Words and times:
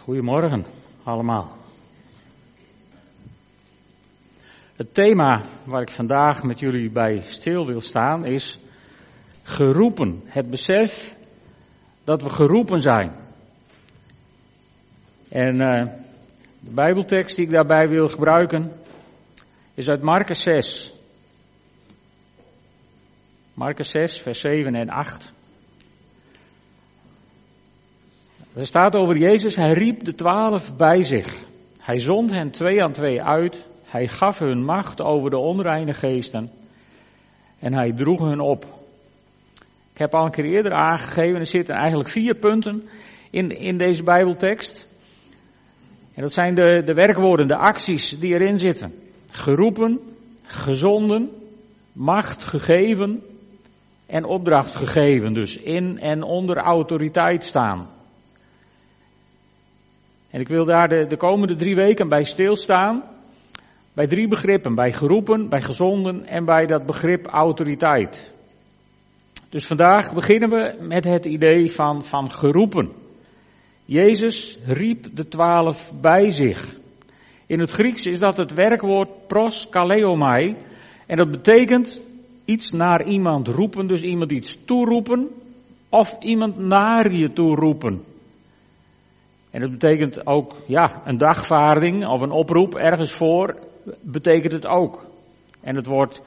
Goedemorgen 0.00 0.64
allemaal. 1.02 1.56
Het 4.76 4.94
thema 4.94 5.42
waar 5.64 5.82
ik 5.82 5.90
vandaag 5.90 6.42
met 6.42 6.58
jullie 6.58 6.90
bij 6.90 7.22
stil 7.26 7.66
wil 7.66 7.80
staan 7.80 8.24
is 8.24 8.58
geroepen. 9.42 10.22
Het 10.24 10.50
besef 10.50 11.16
dat 12.04 12.22
we 12.22 12.30
geroepen 12.30 12.80
zijn. 12.80 13.12
En 15.28 15.54
uh, 15.54 15.92
de 16.60 16.70
Bijbeltekst 16.70 17.36
die 17.36 17.44
ik 17.44 17.50
daarbij 17.50 17.88
wil 17.88 18.08
gebruiken 18.08 18.72
is 19.74 19.88
uit 19.88 20.02
Marcus 20.02 20.42
6. 20.42 20.94
Marcus 23.54 23.90
6, 23.90 24.18
vers 24.18 24.40
7 24.40 24.74
en 24.74 24.88
8. 24.88 25.32
Er 28.60 28.66
staat 28.66 28.96
over 28.96 29.16
Jezus, 29.16 29.56
hij 29.56 29.72
riep 29.72 30.04
de 30.04 30.14
twaalf 30.14 30.76
bij 30.76 31.02
zich. 31.02 31.34
Hij 31.78 31.98
zond 31.98 32.30
hen 32.30 32.50
twee 32.50 32.82
aan 32.82 32.92
twee 32.92 33.22
uit. 33.22 33.66
Hij 33.84 34.08
gaf 34.08 34.38
hun 34.38 34.64
macht 34.64 35.00
over 35.00 35.30
de 35.30 35.38
onreine 35.38 35.92
geesten. 35.92 36.50
En 37.58 37.74
hij 37.74 37.92
droeg 37.92 38.20
hun 38.20 38.40
op. 38.40 38.64
Ik 39.92 39.98
heb 39.98 40.14
al 40.14 40.24
een 40.24 40.30
keer 40.30 40.44
eerder 40.44 40.72
aangegeven, 40.72 41.38
er 41.38 41.46
zitten 41.46 41.74
eigenlijk 41.74 42.08
vier 42.08 42.34
punten 42.34 42.88
in, 43.30 43.50
in 43.50 43.78
deze 43.78 44.02
Bijbeltekst. 44.02 44.88
En 46.14 46.22
dat 46.22 46.32
zijn 46.32 46.54
de, 46.54 46.82
de 46.84 46.94
werkwoorden, 46.94 47.46
de 47.46 47.56
acties 47.56 48.18
die 48.18 48.34
erin 48.34 48.58
zitten. 48.58 48.94
Geroepen, 49.30 50.00
gezonden, 50.42 51.30
macht 51.92 52.42
gegeven 52.42 53.22
en 54.06 54.24
opdracht 54.24 54.74
gegeven. 54.74 55.32
Dus 55.32 55.56
in 55.56 55.98
en 55.98 56.22
onder 56.22 56.56
autoriteit 56.56 57.44
staan. 57.44 57.98
En 60.30 60.40
ik 60.40 60.48
wil 60.48 60.64
daar 60.64 60.88
de, 60.88 61.06
de 61.06 61.16
komende 61.16 61.56
drie 61.56 61.74
weken 61.74 62.08
bij 62.08 62.24
stilstaan. 62.24 63.02
Bij 63.92 64.06
drie 64.06 64.28
begrippen. 64.28 64.74
Bij 64.74 64.92
geroepen, 64.92 65.48
bij 65.48 65.60
gezonden 65.60 66.26
en 66.26 66.44
bij 66.44 66.66
dat 66.66 66.86
begrip 66.86 67.26
autoriteit. 67.26 68.32
Dus 69.48 69.66
vandaag 69.66 70.14
beginnen 70.14 70.48
we 70.48 70.76
met 70.80 71.04
het 71.04 71.24
idee 71.24 71.72
van, 71.72 72.04
van 72.04 72.30
geroepen. 72.32 72.90
Jezus 73.84 74.58
riep 74.64 75.06
de 75.14 75.28
twaalf 75.28 75.92
bij 76.00 76.30
zich. 76.30 76.78
In 77.46 77.60
het 77.60 77.70
Grieks 77.70 78.06
is 78.06 78.18
dat 78.18 78.36
het 78.36 78.54
werkwoord 78.54 79.26
pros 79.26 79.68
kaleomai. 79.68 80.56
En 81.06 81.16
dat 81.16 81.30
betekent 81.30 82.02
iets 82.44 82.70
naar 82.70 83.04
iemand 83.04 83.48
roepen, 83.48 83.86
dus 83.86 84.02
iemand 84.02 84.32
iets 84.32 84.58
toeroepen. 84.64 85.28
Of 85.88 86.16
iemand 86.20 86.58
naar 86.58 87.12
je 87.12 87.32
toe 87.32 87.54
roepen. 87.54 88.04
En 89.50 89.60
dat 89.60 89.70
betekent 89.70 90.26
ook, 90.26 90.54
ja, 90.66 91.02
een 91.04 91.18
dagvaarding 91.18 92.06
of 92.06 92.20
een 92.20 92.30
oproep 92.30 92.74
ergens 92.74 93.12
voor, 93.12 93.56
betekent 94.00 94.52
het 94.52 94.66
ook. 94.66 95.06
En 95.60 95.76
het 95.76 95.86
wordt 95.86 96.22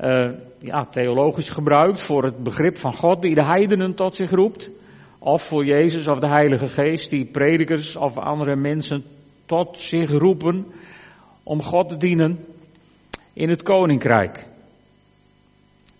uh, 0.00 0.30
ja, 0.58 0.84
theologisch 0.84 1.48
gebruikt 1.48 2.00
voor 2.00 2.24
het 2.24 2.42
begrip 2.42 2.78
van 2.78 2.92
God 2.92 3.22
die 3.22 3.34
de 3.34 3.44
heidenen 3.44 3.94
tot 3.94 4.16
zich 4.16 4.30
roept. 4.30 4.70
Of 5.18 5.42
voor 5.42 5.64
Jezus 5.64 6.08
of 6.08 6.18
de 6.18 6.28
Heilige 6.28 6.68
Geest 6.68 7.10
die 7.10 7.24
predikers 7.24 7.96
of 7.96 8.18
andere 8.18 8.56
mensen 8.56 9.04
tot 9.46 9.80
zich 9.80 10.10
roepen 10.10 10.66
om 11.42 11.62
God 11.62 11.88
te 11.88 11.96
dienen 11.96 12.44
in 13.32 13.48
het 13.48 13.62
koninkrijk. 13.62 14.46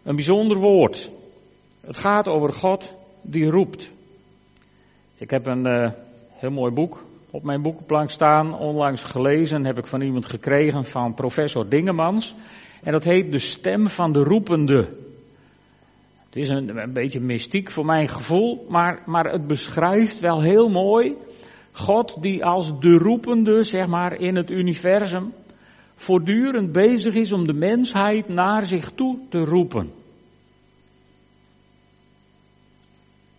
Een 0.03 0.15
bijzonder 0.15 0.57
woord. 0.57 1.11
Het 1.81 1.97
gaat 1.97 2.29
over 2.29 2.53
God 2.53 2.95
die 3.23 3.51
roept. 3.51 3.93
Ik 5.17 5.31
heb 5.31 5.47
een, 5.47 5.67
uh, 5.67 5.91
Heel 6.45 6.53
mooi 6.53 6.73
boek 6.73 7.05
op 7.31 7.43
mijn 7.43 7.63
boekenplank 7.63 8.11
staan. 8.11 8.59
Onlangs 8.59 9.05
gelezen 9.05 9.65
heb 9.65 9.79
ik 9.79 9.87
van 9.87 10.01
iemand 10.01 10.27
gekregen 10.27 10.85
van 10.85 11.15
professor 11.15 11.69
Dingemans. 11.69 12.35
En 12.83 12.93
dat 12.93 13.05
heet 13.05 13.33
De 13.33 13.39
Stem 13.39 13.87
van 13.87 14.13
de 14.13 14.23
Roepende. 14.23 14.77
Het 16.25 16.37
is 16.37 16.49
een, 16.49 16.77
een 16.77 16.93
beetje 16.93 17.21
mystiek 17.21 17.71
voor 17.71 17.85
mijn 17.85 18.09
gevoel, 18.09 18.67
maar, 18.69 19.03
maar 19.07 19.25
het 19.25 19.47
beschrijft 19.47 20.21
wel 20.21 20.43
heel 20.43 20.69
mooi 20.69 21.17
God 21.73 22.23
die 22.23 22.45
als 22.45 22.81
de 22.81 22.99
roepende, 22.99 23.63
zeg 23.63 23.87
maar, 23.87 24.13
in 24.13 24.37
het 24.37 24.51
universum 24.51 25.33
voortdurend 25.95 26.73
bezig 26.73 27.15
is 27.15 27.33
om 27.33 27.47
de 27.47 27.55
mensheid 27.55 28.29
naar 28.29 28.67
zich 28.67 28.91
toe 28.91 29.19
te 29.29 29.39
roepen. 29.39 30.04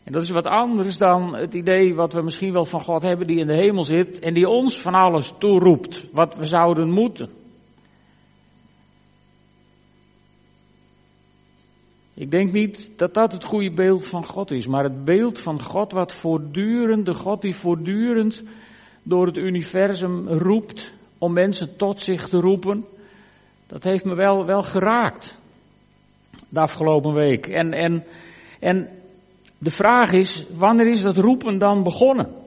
En 0.05 0.11
dat 0.11 0.21
is 0.21 0.29
wat 0.29 0.47
anders 0.47 0.97
dan 0.97 1.35
het 1.35 1.53
idee 1.53 1.95
wat 1.95 2.13
we 2.13 2.21
misschien 2.21 2.53
wel 2.53 2.65
van 2.65 2.81
God 2.81 3.03
hebben 3.03 3.27
die 3.27 3.39
in 3.39 3.47
de 3.47 3.55
hemel 3.55 3.83
zit 3.83 4.19
en 4.19 4.33
die 4.33 4.47
ons 4.47 4.81
van 4.81 4.93
alles 4.93 5.33
toeroept 5.37 6.05
wat 6.11 6.35
we 6.35 6.45
zouden 6.45 6.89
moeten. 6.89 7.29
Ik 12.13 12.31
denk 12.31 12.51
niet 12.51 12.91
dat 12.95 13.13
dat 13.13 13.31
het 13.31 13.43
goede 13.43 13.71
beeld 13.71 14.07
van 14.07 14.25
God 14.25 14.51
is, 14.51 14.67
maar 14.67 14.83
het 14.83 15.03
beeld 15.03 15.39
van 15.39 15.63
God 15.63 15.91
wat 15.91 16.13
voortdurend, 16.13 17.05
de 17.05 17.13
God 17.13 17.41
die 17.41 17.55
voortdurend 17.55 18.43
door 19.03 19.25
het 19.25 19.37
universum 19.37 20.27
roept 20.27 20.93
om 21.17 21.33
mensen 21.33 21.75
tot 21.75 22.01
zich 22.01 22.29
te 22.29 22.39
roepen, 22.39 22.85
dat 23.67 23.83
heeft 23.83 24.05
me 24.05 24.15
wel, 24.15 24.45
wel 24.45 24.63
geraakt 24.63 25.39
de 26.49 26.59
afgelopen 26.59 27.13
week. 27.13 27.47
En, 27.47 27.73
en, 27.73 28.03
en 28.59 28.89
de 29.57 29.69
vraag 29.69 30.11
is, 30.11 30.45
wanneer 30.51 30.87
is 30.87 31.01
dat 31.01 31.17
roepen 31.17 31.57
dan 31.57 31.83
begonnen? 31.83 32.43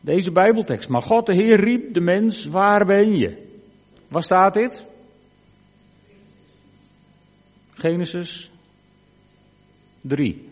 Deze 0.00 0.32
Bijbeltekst. 0.32 0.88
Maar 0.88 1.02
God 1.02 1.26
de 1.26 1.34
Heer 1.34 1.60
riep 1.60 1.94
de 1.94 2.00
mens, 2.00 2.44
waar 2.44 2.86
ben 2.86 3.16
je? 3.16 3.48
Waar 4.08 4.22
staat 4.22 4.54
dit? 4.54 4.84
Genesis 7.72 8.50
3. 10.00 10.48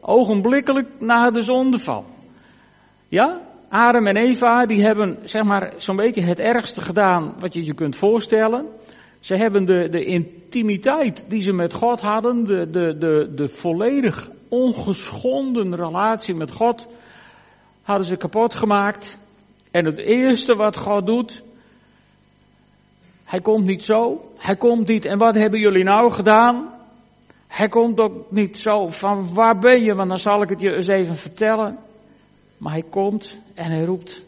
Ogenblikkelijk 0.00 1.00
na 1.00 1.30
de 1.30 1.42
zondeval. 1.42 2.04
Ja? 3.08 3.40
Adam 3.68 4.06
en 4.06 4.16
Eva, 4.16 4.66
die 4.66 4.82
hebben 4.82 5.18
zeg 5.24 5.42
maar 5.42 5.72
zo'n 5.76 5.96
beetje 5.96 6.22
het 6.22 6.40
ergste 6.40 6.80
gedaan 6.80 7.34
wat 7.38 7.54
je 7.54 7.64
je 7.64 7.74
kunt 7.74 7.96
voorstellen. 7.96 8.66
Ze 9.24 9.36
hebben 9.36 9.64
de, 9.64 9.88
de 9.88 10.04
intimiteit 10.04 11.24
die 11.28 11.40
ze 11.40 11.52
met 11.52 11.74
God 11.74 12.00
hadden, 12.00 12.44
de, 12.44 12.70
de, 12.70 12.98
de, 12.98 13.32
de 13.34 13.48
volledig 13.48 14.30
ongeschonden 14.48 15.74
relatie 15.74 16.34
met 16.34 16.50
God, 16.52 16.86
hadden 17.82 18.06
ze 18.06 18.16
kapot 18.16 18.54
gemaakt. 18.54 19.18
En 19.70 19.84
het 19.84 19.98
eerste 19.98 20.54
wat 20.54 20.76
God 20.76 21.06
doet, 21.06 21.42
hij 23.24 23.40
komt 23.40 23.64
niet 23.64 23.84
zo, 23.84 24.30
hij 24.36 24.56
komt 24.56 24.88
niet, 24.88 25.04
en 25.04 25.18
wat 25.18 25.34
hebben 25.34 25.60
jullie 25.60 25.84
nou 25.84 26.10
gedaan? 26.10 26.74
Hij 27.46 27.68
komt 27.68 28.00
ook 28.00 28.30
niet 28.30 28.58
zo 28.58 28.86
van 28.86 29.34
waar 29.34 29.58
ben 29.58 29.82
je, 29.82 29.94
want 29.94 30.08
dan 30.08 30.18
zal 30.18 30.42
ik 30.42 30.48
het 30.48 30.60
je 30.60 30.74
eens 30.74 30.88
even 30.88 31.16
vertellen. 31.16 31.78
Maar 32.58 32.72
hij 32.72 32.84
komt 32.90 33.38
en 33.54 33.70
hij 33.70 33.84
roept 33.84 34.24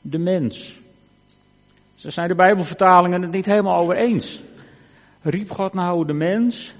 de 0.00 0.18
mens. 0.18 0.81
Zo 2.02 2.10
zijn 2.10 2.28
de 2.28 2.34
Bijbelvertalingen 2.34 3.22
het 3.22 3.30
niet 3.32 3.46
helemaal 3.46 3.76
over 3.76 3.96
eens. 3.96 4.42
Riep 5.20 5.50
God 5.50 5.72
nou 5.72 6.06
de 6.06 6.12
mens? 6.12 6.74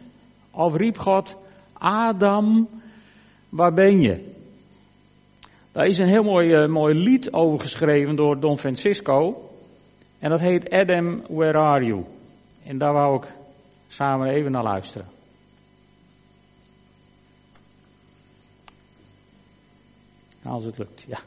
Of 0.51 0.77
riep 0.77 0.99
God 0.99 1.37
Adam, 1.73 2.69
waar 3.49 3.73
ben 3.73 4.01
je? 4.01 4.35
Daar 5.73 5.87
is 5.87 5.99
een 5.99 6.09
heel 6.09 6.23
mooi, 6.23 6.49
uh, 6.49 6.69
mooi 6.69 6.95
lied 6.95 7.33
over 7.33 7.61
geschreven 7.61 8.17
door 8.17 8.41
Don 8.41 8.59
Francisco. 8.59 9.51
En 10.19 10.31
dat 10.31 10.41
heet 10.41 10.71
Adam, 10.71 11.23
where 11.29 11.59
are 11.59 11.85
you? 11.85 12.05
En 12.65 12.79
daar 12.79 12.93
wou 12.93 13.17
ik 13.17 13.33
samen 13.89 14.29
even 14.29 14.53
naar 14.53 14.63
luisteren. 14.63 15.07
Als 20.43 20.65
het 20.65 20.79
lukt, 20.79 21.05
ja. 21.07 21.19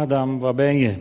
Adam, 0.00 0.38
waar 0.38 0.54
ben 0.54 0.78
je? 0.78 0.94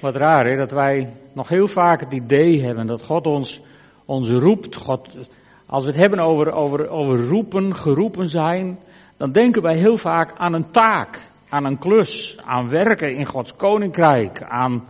Wat 0.00 0.16
raar 0.16 0.46
hè, 0.46 0.56
dat 0.56 0.70
wij 0.70 1.12
nog 1.32 1.48
heel 1.48 1.66
vaak 1.66 2.00
het 2.00 2.12
idee 2.12 2.62
hebben 2.62 2.86
dat 2.86 3.04
God 3.04 3.26
ons, 3.26 3.62
ons 4.04 4.28
roept. 4.28 4.76
God, 4.76 5.28
als 5.66 5.82
we 5.82 5.90
het 5.90 5.98
hebben 5.98 6.18
over, 6.18 6.52
over, 6.52 6.88
over 6.88 7.28
roepen, 7.28 7.76
geroepen 7.76 8.28
zijn, 8.28 8.78
dan 9.16 9.32
denken 9.32 9.62
wij 9.62 9.76
heel 9.76 9.96
vaak 9.96 10.32
aan 10.36 10.52
een 10.52 10.70
taak, 10.70 11.30
aan 11.48 11.64
een 11.64 11.78
klus, 11.78 12.38
aan 12.44 12.68
werken 12.68 13.16
in 13.16 13.26
Gods 13.26 13.56
koninkrijk, 13.56 14.42
aan 14.42 14.84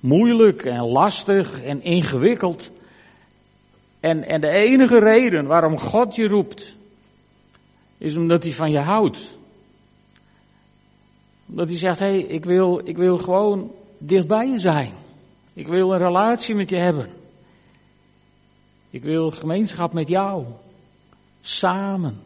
moeilijk 0.00 0.62
en 0.62 0.84
lastig 0.84 1.62
en 1.62 1.82
ingewikkeld. 1.82 2.70
En, 4.00 4.24
en 4.24 4.40
de 4.40 4.50
enige 4.50 4.98
reden 4.98 5.46
waarom 5.46 5.78
God 5.78 6.14
je 6.14 6.28
roept, 6.28 6.76
is 7.98 8.16
omdat 8.16 8.42
hij 8.42 8.52
van 8.52 8.70
je 8.70 8.80
houdt. 8.80 9.42
Dat 11.46 11.68
hij 11.68 11.78
zegt, 11.78 11.98
hé, 11.98 12.06
hey, 12.06 12.20
ik, 12.20 12.44
wil, 12.44 12.80
ik 12.84 12.96
wil 12.96 13.18
gewoon 13.18 13.70
dichtbij 13.98 14.48
je 14.48 14.58
zijn. 14.58 14.92
Ik 15.52 15.66
wil 15.66 15.92
een 15.92 15.98
relatie 15.98 16.54
met 16.54 16.70
je 16.70 16.76
hebben. 16.76 17.10
Ik 18.90 19.02
wil 19.02 19.30
gemeenschap 19.30 19.92
met 19.92 20.08
jou. 20.08 20.44
Samen. 21.40 22.20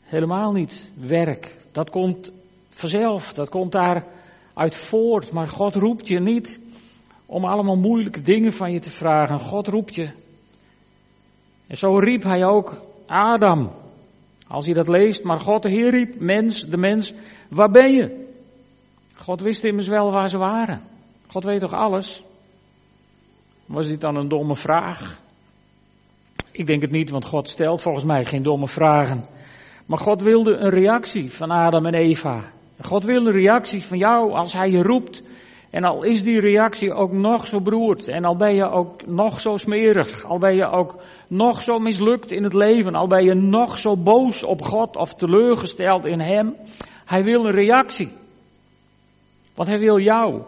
Helemaal 0.00 0.52
niet 0.52 0.92
werk. 0.94 1.56
Dat 1.72 1.90
komt 1.90 2.30
vanzelf. 2.70 3.32
Dat 3.32 3.48
komt 3.48 3.72
daar 3.72 4.06
uit 4.54 4.76
voort. 4.76 5.32
Maar 5.32 5.48
God 5.48 5.74
roept 5.74 6.08
je 6.08 6.20
niet 6.20 6.60
om 7.26 7.44
allemaal 7.44 7.76
moeilijke 7.76 8.22
dingen 8.22 8.52
van 8.52 8.72
je 8.72 8.80
te 8.80 8.90
vragen. 8.90 9.38
God 9.38 9.68
roept 9.68 9.94
je. 9.94 10.10
En 11.66 11.76
zo 11.76 11.98
riep 11.98 12.22
hij 12.22 12.44
ook 12.44 12.82
Adam. 13.06 13.70
Als 14.50 14.66
je 14.66 14.74
dat 14.74 14.88
leest, 14.88 15.22
maar 15.22 15.40
God 15.40 15.62
de 15.62 15.70
Heer 15.70 15.90
riep, 15.90 16.20
mens, 16.20 16.64
de 16.64 16.76
mens, 16.76 17.12
waar 17.48 17.70
ben 17.70 17.92
je? 17.92 18.28
God 19.16 19.40
wist 19.40 19.64
immers 19.64 19.88
wel 19.88 20.10
waar 20.10 20.28
ze 20.28 20.38
waren. 20.38 20.80
God 21.26 21.44
weet 21.44 21.60
toch 21.60 21.72
alles? 21.72 22.22
Was 23.66 23.86
dit 23.86 24.00
dan 24.00 24.16
een 24.16 24.28
domme 24.28 24.56
vraag? 24.56 25.20
Ik 26.50 26.66
denk 26.66 26.82
het 26.82 26.90
niet, 26.90 27.10
want 27.10 27.24
God 27.24 27.48
stelt 27.48 27.82
volgens 27.82 28.04
mij 28.04 28.24
geen 28.24 28.42
domme 28.42 28.68
vragen. 28.68 29.24
Maar 29.86 29.98
God 29.98 30.22
wilde 30.22 30.56
een 30.56 30.70
reactie 30.70 31.32
van 31.32 31.50
Adam 31.50 31.86
en 31.86 31.94
Eva. 31.94 32.52
God 32.80 33.04
wil 33.04 33.26
een 33.26 33.32
reactie 33.32 33.84
van 33.84 33.98
jou 33.98 34.32
als 34.32 34.52
hij 34.52 34.70
je 34.70 34.82
roept 34.82 35.22
En 35.70 35.84
al 35.84 36.02
is 36.02 36.22
die 36.22 36.40
reactie 36.40 36.92
ook 36.92 37.12
nog 37.12 37.46
zo 37.46 37.60
beroerd, 37.60 38.08
en 38.08 38.24
al 38.24 38.36
ben 38.36 38.54
je 38.54 38.70
ook 38.70 39.06
nog 39.06 39.40
zo 39.40 39.56
smerig, 39.56 40.24
al 40.24 40.38
ben 40.38 40.54
je 40.54 40.70
ook 40.70 41.02
nog 41.30 41.62
zo 41.62 41.78
mislukt 41.78 42.30
in 42.30 42.44
het 42.44 42.54
leven, 42.54 42.94
al 42.94 43.06
ben 43.06 43.24
je 43.24 43.34
nog 43.34 43.78
zo 43.78 43.96
boos 43.96 44.44
op 44.44 44.62
God 44.62 44.96
of 44.96 45.14
teleurgesteld 45.14 46.04
in 46.04 46.20
Hem, 46.20 46.56
Hij 47.04 47.22
wil 47.22 47.44
een 47.44 47.54
reactie. 47.54 48.12
Want 49.54 49.68
Hij 49.68 49.78
wil 49.78 49.98
jou. 49.98 50.42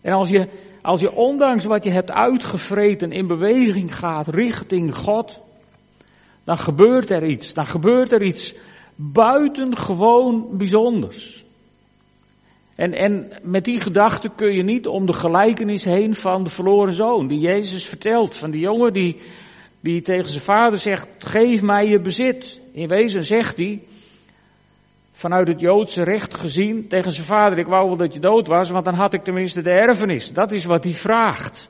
En 0.00 0.12
als 0.12 0.28
je, 0.28 0.48
als 0.82 1.00
je 1.00 1.12
ondanks 1.12 1.64
wat 1.64 1.84
je 1.84 1.90
hebt 1.90 2.10
uitgevreten 2.10 3.12
in 3.12 3.26
beweging 3.26 3.96
gaat 3.96 4.28
richting 4.28 4.96
God, 4.96 5.40
dan 6.44 6.58
gebeurt 6.58 7.10
er 7.10 7.24
iets. 7.24 7.54
Dan 7.54 7.66
gebeurt 7.66 8.12
er 8.12 8.22
iets 8.22 8.54
buitengewoon 8.94 10.56
bijzonders. 10.56 11.45
En, 12.76 12.92
en 12.92 13.32
met 13.42 13.64
die 13.64 13.80
gedachte 13.80 14.30
kun 14.36 14.54
je 14.54 14.62
niet 14.62 14.86
om 14.86 15.06
de 15.06 15.12
gelijkenis 15.12 15.84
heen 15.84 16.14
van 16.14 16.44
de 16.44 16.50
verloren 16.50 16.94
zoon, 16.94 17.26
die 17.28 17.40
Jezus 17.40 17.86
vertelt. 17.86 18.36
Van 18.36 18.50
die 18.50 18.60
jongen 18.60 18.92
die, 18.92 19.20
die 19.80 20.02
tegen 20.02 20.28
zijn 20.28 20.42
vader 20.44 20.78
zegt, 20.78 21.08
geef 21.18 21.62
mij 21.62 21.86
je 21.86 22.00
bezit. 22.00 22.60
In 22.72 22.88
wezen 22.88 23.22
zegt 23.22 23.56
hij, 23.56 23.82
vanuit 25.12 25.48
het 25.48 25.60
Joodse 25.60 26.02
recht 26.02 26.34
gezien, 26.34 26.88
tegen 26.88 27.12
zijn 27.12 27.26
vader, 27.26 27.58
ik 27.58 27.66
wou 27.66 27.86
wel 27.86 27.96
dat 27.96 28.14
je 28.14 28.20
dood 28.20 28.46
was, 28.46 28.70
want 28.70 28.84
dan 28.84 28.94
had 28.94 29.14
ik 29.14 29.22
tenminste 29.22 29.62
de 29.62 29.70
erfenis. 29.70 30.32
Dat 30.32 30.52
is 30.52 30.64
wat 30.64 30.84
hij 30.84 30.92
vraagt. 30.92 31.68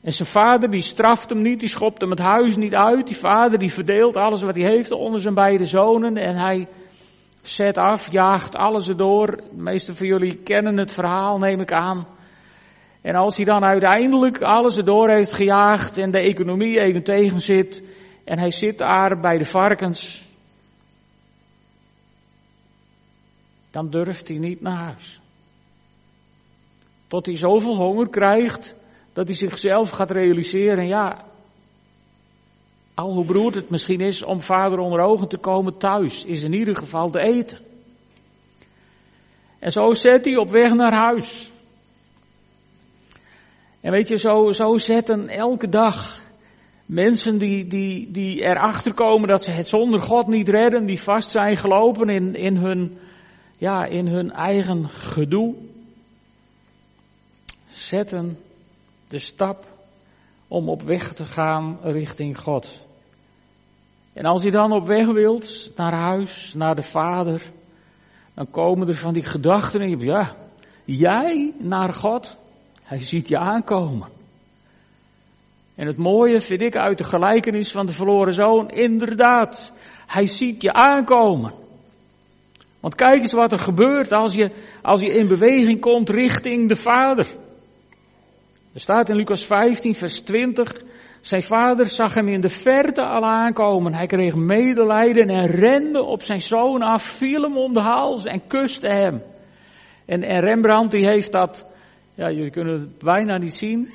En 0.00 0.12
zijn 0.12 0.28
vader 0.28 0.70
die 0.70 0.80
straft 0.80 1.30
hem 1.30 1.42
niet, 1.42 1.60
die 1.60 1.68
schopt 1.68 2.00
hem 2.00 2.10
het 2.10 2.18
huis 2.18 2.56
niet 2.56 2.74
uit. 2.74 3.06
Die 3.06 3.16
vader 3.16 3.58
die 3.58 3.72
verdeelt 3.72 4.16
alles 4.16 4.42
wat 4.42 4.56
hij 4.56 4.64
heeft 4.64 4.90
onder 4.90 5.20
zijn 5.20 5.34
beide 5.34 5.66
zonen 5.66 6.16
en 6.16 6.36
hij 6.36 6.68
zet 7.48 7.78
af, 7.78 8.12
jaagt 8.12 8.56
alles 8.56 8.88
erdoor. 8.88 9.26
De 9.26 9.62
meeste 9.62 9.94
van 9.94 10.06
jullie 10.06 10.36
kennen 10.36 10.76
het 10.76 10.94
verhaal, 10.94 11.38
neem 11.38 11.60
ik 11.60 11.72
aan. 11.72 12.06
En 13.00 13.14
als 13.14 13.36
hij 13.36 13.44
dan 13.44 13.64
uiteindelijk 13.64 14.42
alles 14.42 14.76
erdoor 14.76 15.08
heeft 15.10 15.32
gejaagd 15.32 15.96
en 15.98 16.10
de 16.10 16.20
economie 16.20 16.80
even 16.80 17.02
tegen 17.02 17.40
zit 17.40 17.82
en 18.24 18.38
hij 18.38 18.50
zit 18.50 18.78
daar 18.78 19.20
bij 19.20 19.38
de 19.38 19.44
varkens, 19.44 20.26
dan 23.70 23.90
durft 23.90 24.28
hij 24.28 24.38
niet 24.38 24.60
naar 24.60 24.76
huis. 24.76 25.20
Tot 27.08 27.26
hij 27.26 27.36
zoveel 27.36 27.76
honger 27.76 28.08
krijgt 28.08 28.74
dat 29.12 29.26
hij 29.26 29.36
zichzelf 29.36 29.90
gaat 29.90 30.10
realiseren, 30.10 30.86
ja, 30.86 31.24
al 32.98 33.12
hoe 33.12 33.24
beroerd 33.24 33.54
het 33.54 33.70
misschien 33.70 34.00
is 34.00 34.22
om 34.22 34.40
vader 34.40 34.78
onder 34.78 35.00
ogen 35.00 35.28
te 35.28 35.38
komen 35.38 35.78
thuis, 35.78 36.24
is 36.24 36.42
in 36.42 36.52
ieder 36.52 36.76
geval 36.76 37.10
te 37.10 37.20
eten. 37.20 37.58
En 39.58 39.70
zo 39.70 39.92
zet 39.92 40.24
hij 40.24 40.36
op 40.36 40.50
weg 40.50 40.72
naar 40.72 40.92
huis. 40.92 41.50
En 43.80 43.92
weet 43.92 44.08
je, 44.08 44.16
zo, 44.16 44.50
zo 44.50 44.76
zetten 44.76 45.28
elke 45.28 45.68
dag 45.68 46.22
mensen 46.86 47.38
die, 47.38 47.66
die, 47.66 48.10
die 48.10 48.44
erachter 48.44 48.94
komen 48.94 49.28
dat 49.28 49.44
ze 49.44 49.50
het 49.50 49.68
zonder 49.68 50.02
God 50.02 50.26
niet 50.26 50.48
redden, 50.48 50.86
die 50.86 51.02
vast 51.02 51.30
zijn 51.30 51.56
gelopen 51.56 52.08
in, 52.08 52.34
in, 52.34 52.56
hun, 52.56 52.98
ja, 53.58 53.84
in 53.84 54.06
hun 54.06 54.30
eigen 54.30 54.88
gedoe, 54.88 55.54
zetten 57.68 58.38
de 59.08 59.18
stap 59.18 59.66
om 60.48 60.68
op 60.68 60.82
weg 60.82 61.12
te 61.12 61.24
gaan 61.24 61.78
richting 61.82 62.38
God. 62.38 62.87
En 64.18 64.24
als 64.24 64.42
je 64.42 64.50
dan 64.50 64.72
op 64.72 64.86
weg 64.86 65.06
wilt 65.06 65.70
naar 65.76 65.94
huis, 65.94 66.54
naar 66.54 66.74
de 66.74 66.82
Vader, 66.82 67.42
dan 68.34 68.50
komen 68.50 68.88
er 68.88 68.94
van 68.94 69.12
die 69.12 69.24
gedachten 69.24 69.80
in 69.80 69.98
je, 69.98 70.06
ja, 70.06 70.36
jij 70.84 71.52
naar 71.58 71.92
God, 71.94 72.36
hij 72.82 73.04
ziet 73.04 73.28
je 73.28 73.38
aankomen. 73.38 74.08
En 75.74 75.86
het 75.86 75.96
mooie 75.96 76.40
vind 76.40 76.62
ik 76.62 76.76
uit 76.76 76.98
de 76.98 77.04
gelijkenis 77.04 77.70
van 77.70 77.86
de 77.86 77.92
verloren 77.92 78.32
zoon, 78.32 78.70
inderdaad, 78.70 79.72
hij 80.06 80.26
ziet 80.26 80.62
je 80.62 80.72
aankomen. 80.72 81.52
Want 82.80 82.94
kijk 82.94 83.20
eens 83.20 83.32
wat 83.32 83.52
er 83.52 83.60
gebeurt 83.60 84.12
als 84.12 84.34
je, 84.34 84.50
als 84.82 85.00
je 85.00 85.12
in 85.12 85.28
beweging 85.28 85.80
komt 85.80 86.10
richting 86.10 86.68
de 86.68 86.76
Vader. 86.76 87.26
Er 88.74 88.80
staat 88.80 89.08
in 89.08 89.16
Lucas 89.16 89.44
15, 89.44 89.94
vers 89.94 90.20
20, 90.20 90.82
zijn 91.20 91.42
vader 91.42 91.86
zag 91.86 92.14
hem 92.14 92.28
in 92.28 92.40
de 92.40 92.48
verte 92.48 93.02
al 93.02 93.24
aankomen. 93.24 93.94
Hij 93.94 94.06
kreeg 94.06 94.34
medelijden 94.34 95.28
en 95.28 95.46
rende 95.46 96.02
op 96.02 96.22
zijn 96.22 96.40
zoon 96.40 96.82
af, 96.82 97.02
viel 97.02 97.42
hem 97.42 97.56
om 97.56 97.74
de 97.74 97.80
hals 97.80 98.24
en 98.24 98.46
kuste 98.46 98.88
hem. 98.88 99.22
En, 100.06 100.22
en 100.22 100.40
Rembrandt 100.40 100.92
die 100.92 101.06
heeft 101.06 101.32
dat, 101.32 101.66
ja 102.14 102.30
jullie 102.30 102.50
kunnen 102.50 102.80
het 102.80 102.98
bijna 102.98 103.38
niet 103.38 103.54
zien. 103.54 103.90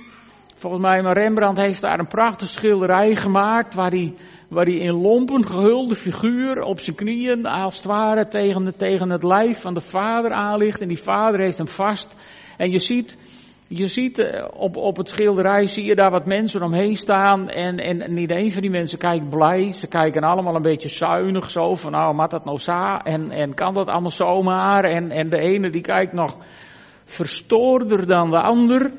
Volgens 0.56 0.84
mij, 0.84 1.02
maar 1.02 1.18
Rembrandt 1.18 1.60
heeft 1.60 1.82
daar 1.82 2.00
een 2.00 2.08
prachtige 2.08 2.52
schilderij 2.52 3.16
gemaakt 3.16 3.74
waar 3.74 3.92
hij, 3.92 4.14
waar 4.48 4.66
hij 4.66 4.78
in 4.78 5.02
lompen 5.02 5.46
gehulde 5.46 5.96
figuur 5.96 6.62
op 6.62 6.80
zijn 6.80 6.96
knieën 6.96 7.46
als 7.46 7.76
het 7.76 7.86
ware 7.86 8.28
tegen, 8.28 8.78
tegen 8.78 9.10
het 9.10 9.24
lijf 9.24 9.62
van 9.62 9.74
de 9.74 9.82
vader 9.82 10.32
aanligt. 10.32 10.82
En 10.82 10.88
die 10.88 11.02
vader 11.02 11.40
heeft 11.40 11.58
hem 11.58 11.68
vast. 11.68 12.16
En 12.58 12.72
je 12.72 12.80
ziet, 12.80 13.18
je 13.68 13.88
ziet 13.88 14.20
eh, 14.20 14.48
op, 14.54 14.78
op 14.78 14.98
het 14.98 15.10
schilderij, 15.10 15.66
zie 15.66 15.86
je 15.86 15.96
daar 15.96 16.12
wat 16.12 16.26
mensen 16.26 16.62
omheen 16.62 16.96
staan 16.96 17.50
en, 17.50 17.78
en 17.78 18.14
niet 18.14 18.32
een 18.32 18.52
van 18.52 18.62
die 18.62 18.72
mensen 18.72 18.98
kijkt 18.98 19.30
blij. 19.30 19.72
Ze 19.72 19.88
kijken 19.88 20.24
allemaal 20.24 20.56
een 20.56 20.62
beetje 20.62 20.90
zuinig 20.90 21.50
zo 21.50 21.76
van 21.76 21.92
nou, 21.92 22.16
mat 22.16 22.32
dat 22.32 22.46
nou 22.46 22.58
sa 22.58 23.02
en, 23.04 23.32
en 23.32 23.54
kan 23.54 23.74
dat 23.74 23.88
allemaal 23.88 24.10
zomaar. 24.10 24.84
En, 24.84 25.12
en 25.12 25.30
de 25.30 25.40
ene 25.40 25.70
die 25.70 25.82
kijkt 25.82 26.14
nog 26.14 26.38
verstoorder 27.04 28.08
dan 28.08 28.30
de 28.30 28.42
ander. 28.42 28.92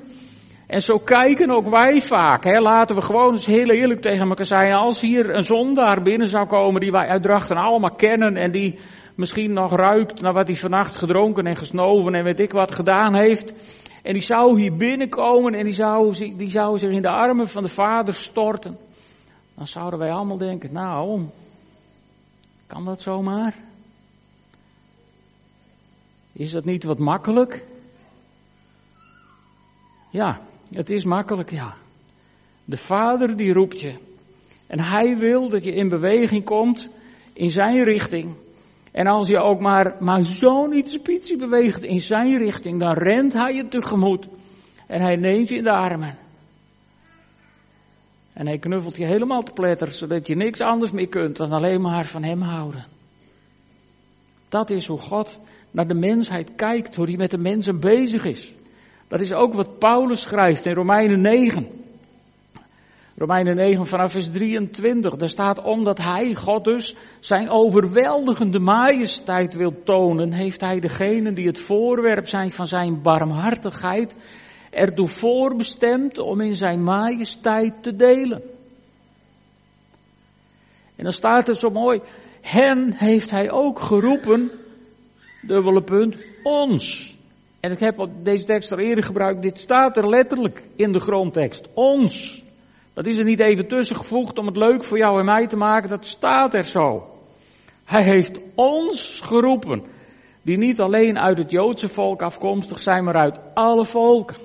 En 0.66 0.80
zo 0.80 0.98
kijken 0.98 1.50
ook 1.50 1.68
wij 1.68 2.00
vaak. 2.00 2.44
Hè. 2.44 2.58
Laten 2.58 2.96
we 2.96 3.02
gewoon 3.02 3.32
eens 3.32 3.46
heel 3.46 3.70
eerlijk 3.70 4.00
tegen 4.00 4.28
elkaar 4.28 4.46
zijn. 4.46 4.72
Als 4.72 5.00
hier 5.00 5.34
een 5.34 5.44
zondaar 5.44 6.02
binnen 6.02 6.28
zou 6.28 6.46
komen 6.46 6.80
die 6.80 6.90
wij 6.90 7.08
uitdrachten 7.08 7.56
allemaal 7.56 7.94
kennen 7.94 8.36
en 8.36 8.50
die 8.50 8.78
misschien 9.16 9.52
nog 9.52 9.76
ruikt 9.76 10.20
naar 10.20 10.32
wat 10.32 10.46
hij 10.46 10.56
vannacht 10.56 10.96
gedronken 10.96 11.44
en 11.44 11.56
gesnoven 11.56 12.14
en 12.14 12.24
weet 12.24 12.40
ik 12.40 12.52
wat 12.52 12.74
gedaan 12.74 13.14
heeft. 13.14 13.54
En 14.04 14.12
die 14.12 14.22
zou 14.22 14.60
hier 14.60 14.76
binnenkomen 14.76 15.54
en 15.54 15.64
die 15.64 15.74
zou, 15.74 16.34
die 16.36 16.50
zou 16.50 16.78
zich 16.78 16.90
in 16.90 17.02
de 17.02 17.08
armen 17.08 17.48
van 17.48 17.62
de 17.62 17.68
vader 17.68 18.14
storten. 18.14 18.78
Dan 19.54 19.66
zouden 19.66 19.98
wij 19.98 20.10
allemaal 20.10 20.36
denken, 20.36 20.72
nou, 20.72 21.22
kan 22.66 22.84
dat 22.84 23.00
zomaar? 23.00 23.54
Is 26.32 26.50
dat 26.50 26.64
niet 26.64 26.84
wat 26.84 26.98
makkelijk? 26.98 27.64
Ja, 30.10 30.40
het 30.72 30.90
is 30.90 31.04
makkelijk, 31.04 31.50
ja. 31.50 31.74
De 32.64 32.76
vader 32.76 33.36
die 33.36 33.52
roept 33.52 33.80
je. 33.80 33.94
En 34.66 34.80
hij 34.80 35.16
wil 35.16 35.48
dat 35.48 35.64
je 35.64 35.74
in 35.74 35.88
beweging 35.88 36.44
komt 36.44 36.88
in 37.32 37.50
zijn 37.50 37.84
richting. 37.84 38.34
En 38.94 39.06
als 39.06 39.28
je 39.28 39.38
ook 39.38 39.60
maar, 39.60 39.96
maar 40.00 40.22
zo 40.22 40.66
niet 40.66 40.90
spietje 40.90 41.36
beweegt 41.36 41.84
in 41.84 42.00
zijn 42.00 42.38
richting, 42.38 42.80
dan 42.80 42.92
rent 42.92 43.32
hij 43.32 43.54
je 43.54 43.68
tegemoet. 43.68 44.26
En 44.86 45.00
hij 45.00 45.16
neemt 45.16 45.48
je 45.48 45.56
in 45.56 45.62
de 45.62 45.70
armen. 45.70 46.18
En 48.32 48.46
hij 48.46 48.58
knuffelt 48.58 48.96
je 48.96 49.04
helemaal 49.04 49.42
te 49.42 49.52
pletter, 49.52 49.88
zodat 49.88 50.26
je 50.26 50.34
niks 50.36 50.60
anders 50.60 50.92
meer 50.92 51.08
kunt 51.08 51.36
dan 51.36 51.52
alleen 51.52 51.80
maar 51.80 52.04
van 52.04 52.22
hem 52.22 52.40
houden. 52.40 52.84
Dat 54.48 54.70
is 54.70 54.86
hoe 54.86 54.98
God 54.98 55.38
naar 55.70 55.88
de 55.88 55.94
mensheid 55.94 56.54
kijkt, 56.54 56.96
hoe 56.96 57.06
hij 57.06 57.16
met 57.16 57.30
de 57.30 57.38
mensen 57.38 57.80
bezig 57.80 58.24
is. 58.24 58.54
Dat 59.08 59.20
is 59.20 59.32
ook 59.32 59.54
wat 59.54 59.78
Paulus 59.78 60.22
schrijft 60.22 60.66
in 60.66 60.74
Romeinen 60.74 61.20
9. 61.20 61.83
Romeinen 63.16 63.56
9 63.56 63.86
vanaf 63.86 64.12
vers 64.12 64.30
23. 64.30 65.16
Daar 65.16 65.28
staat 65.28 65.62
omdat 65.62 65.98
hij, 65.98 66.34
God 66.34 66.64
dus, 66.64 66.94
zijn 67.20 67.50
overweldigende 67.50 68.58
majesteit 68.58 69.54
wil 69.54 69.82
tonen, 69.84 70.32
heeft 70.32 70.60
hij 70.60 70.80
degenen 70.80 71.34
die 71.34 71.46
het 71.46 71.62
voorwerp 71.62 72.26
zijn 72.26 72.50
van 72.50 72.66
zijn 72.66 73.02
barmhartigheid 73.02 74.14
ertoe 74.70 75.06
voorbestemd 75.06 76.18
om 76.18 76.40
in 76.40 76.54
zijn 76.54 76.82
majesteit 76.82 77.82
te 77.82 77.96
delen. 77.96 78.42
En 80.96 81.04
dan 81.04 81.12
staat 81.12 81.46
het 81.46 81.56
zo 81.56 81.70
mooi, 81.70 82.00
hen 82.40 82.92
heeft 82.92 83.30
hij 83.30 83.50
ook 83.50 83.80
geroepen, 83.80 84.50
dubbele 85.42 85.82
punt, 85.82 86.16
ons. 86.42 87.16
En 87.60 87.72
ik 87.72 87.78
heb 87.78 88.08
deze 88.22 88.44
tekst 88.44 88.72
al 88.72 88.78
eerder 88.78 89.04
gebruikt, 89.04 89.42
dit 89.42 89.58
staat 89.58 89.96
er 89.96 90.08
letterlijk 90.08 90.64
in 90.76 90.92
de 90.92 91.00
grondtekst, 91.00 91.68
ons. 91.74 92.43
Dat 92.94 93.06
is 93.06 93.16
er 93.16 93.24
niet 93.24 93.40
even 93.40 93.66
tussen 93.68 93.96
gevoegd 93.96 94.38
om 94.38 94.46
het 94.46 94.56
leuk 94.56 94.84
voor 94.84 94.98
jou 94.98 95.18
en 95.18 95.24
mij 95.24 95.46
te 95.46 95.56
maken, 95.56 95.88
dat 95.88 96.06
staat 96.06 96.54
er 96.54 96.64
zo. 96.64 97.08
Hij 97.84 98.02
heeft 98.02 98.40
ons 98.54 99.20
geroepen, 99.24 99.82
die 100.42 100.58
niet 100.58 100.80
alleen 100.80 101.18
uit 101.18 101.38
het 101.38 101.50
Joodse 101.50 101.88
volk 101.88 102.22
afkomstig 102.22 102.80
zijn, 102.80 103.04
maar 103.04 103.16
uit 103.16 103.38
alle 103.54 103.84
volken. 103.84 104.36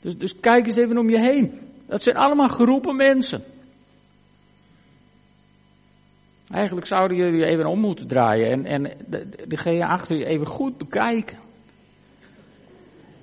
Dus, 0.00 0.18
dus 0.18 0.40
kijk 0.40 0.66
eens 0.66 0.76
even 0.76 0.98
om 0.98 1.10
je 1.10 1.20
heen. 1.20 1.60
Dat 1.86 2.02
zijn 2.02 2.16
allemaal 2.16 2.48
geroepen 2.48 2.96
mensen. 2.96 3.44
Eigenlijk 6.50 6.86
zouden 6.86 7.16
jullie 7.16 7.44
even 7.44 7.66
om 7.66 7.80
moeten 7.80 8.06
draaien 8.06 8.50
en, 8.50 8.66
en 8.66 8.96
degene 9.46 9.86
achter 9.86 10.18
je 10.18 10.24
even 10.24 10.46
goed 10.46 10.78
bekijken. 10.78 11.38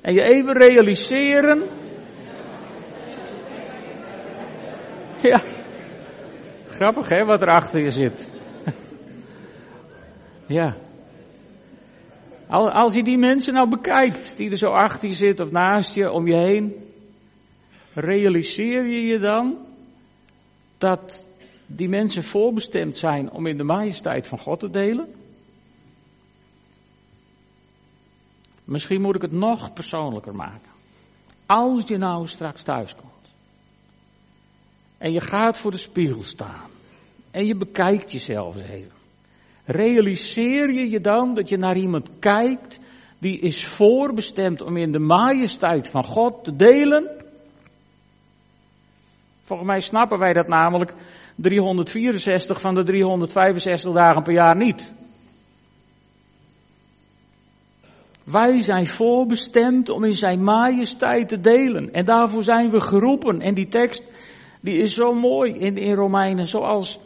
En 0.01 0.13
je 0.13 0.21
even 0.21 0.53
realiseren. 0.53 1.63
Ja. 5.21 5.43
Grappig 6.69 7.09
hè, 7.09 7.25
wat 7.25 7.41
er 7.41 7.49
achter 7.49 7.81
je 7.81 7.89
zit. 7.89 8.29
ja. 10.57 10.75
Als 12.49 12.93
je 12.93 13.03
die 13.03 13.17
mensen 13.17 13.53
nou 13.53 13.69
bekijkt, 13.69 14.37
die 14.37 14.51
er 14.51 14.57
zo 14.57 14.69
achter 14.69 15.09
je 15.09 15.15
zitten 15.15 15.45
of 15.45 15.51
naast 15.51 15.93
je, 15.93 16.11
om 16.11 16.27
je 16.27 16.35
heen, 16.35 16.75
realiseer 17.93 18.85
je 18.85 19.01
je 19.01 19.19
dan 19.19 19.57
dat 20.77 21.25
die 21.65 21.89
mensen 21.89 22.23
voorbestemd 22.23 22.97
zijn 22.97 23.31
om 23.31 23.45
in 23.45 23.57
de 23.57 23.63
majesteit 23.63 24.27
van 24.27 24.39
God 24.39 24.59
te 24.59 24.69
delen? 24.69 25.13
Misschien 28.63 29.01
moet 29.01 29.15
ik 29.15 29.21
het 29.21 29.31
nog 29.31 29.73
persoonlijker 29.73 30.35
maken. 30.35 30.71
Als 31.45 31.83
je 31.85 31.97
nou 31.97 32.27
straks 32.27 32.63
thuis 32.63 32.95
komt 32.95 33.16
en 34.97 35.11
je 35.11 35.21
gaat 35.21 35.57
voor 35.57 35.71
de 35.71 35.77
spiegel 35.77 36.23
staan 36.23 36.69
en 37.31 37.45
je 37.45 37.55
bekijkt 37.55 38.11
jezelf 38.11 38.55
even. 38.55 38.95
Realiseer 39.65 40.73
je 40.73 40.89
je 40.89 41.01
dan 41.01 41.33
dat 41.33 41.49
je 41.49 41.57
naar 41.57 41.77
iemand 41.77 42.09
kijkt 42.19 42.79
die 43.19 43.39
is 43.39 43.65
voorbestemd 43.65 44.61
om 44.61 44.77
in 44.77 44.91
de 44.91 44.99
majesteit 44.99 45.87
van 45.87 46.03
God 46.03 46.43
te 46.43 46.55
delen? 46.55 47.25
Volgens 49.43 49.67
mij 49.67 49.79
snappen 49.79 50.19
wij 50.19 50.33
dat 50.33 50.47
namelijk 50.47 50.93
364 51.35 52.61
van 52.61 52.75
de 52.75 52.83
365 52.83 53.93
dagen 53.93 54.23
per 54.23 54.33
jaar 54.33 54.55
niet. 54.55 54.93
Wij 58.23 58.61
zijn 58.61 58.87
voorbestemd 58.87 59.89
om 59.89 60.03
in 60.03 60.13
zijn 60.13 60.43
majesteit 60.43 61.29
te 61.29 61.39
delen. 61.39 61.93
En 61.93 62.05
daarvoor 62.05 62.43
zijn 62.43 62.69
we 62.69 62.81
geroepen. 62.81 63.41
En 63.41 63.53
die 63.53 63.67
tekst, 63.67 64.03
die 64.61 64.77
is 64.77 64.93
zo 64.93 65.13
mooi 65.13 65.51
in, 65.53 65.77
in 65.77 65.93
Romeinen. 65.93 66.47
Zoals 66.47 66.99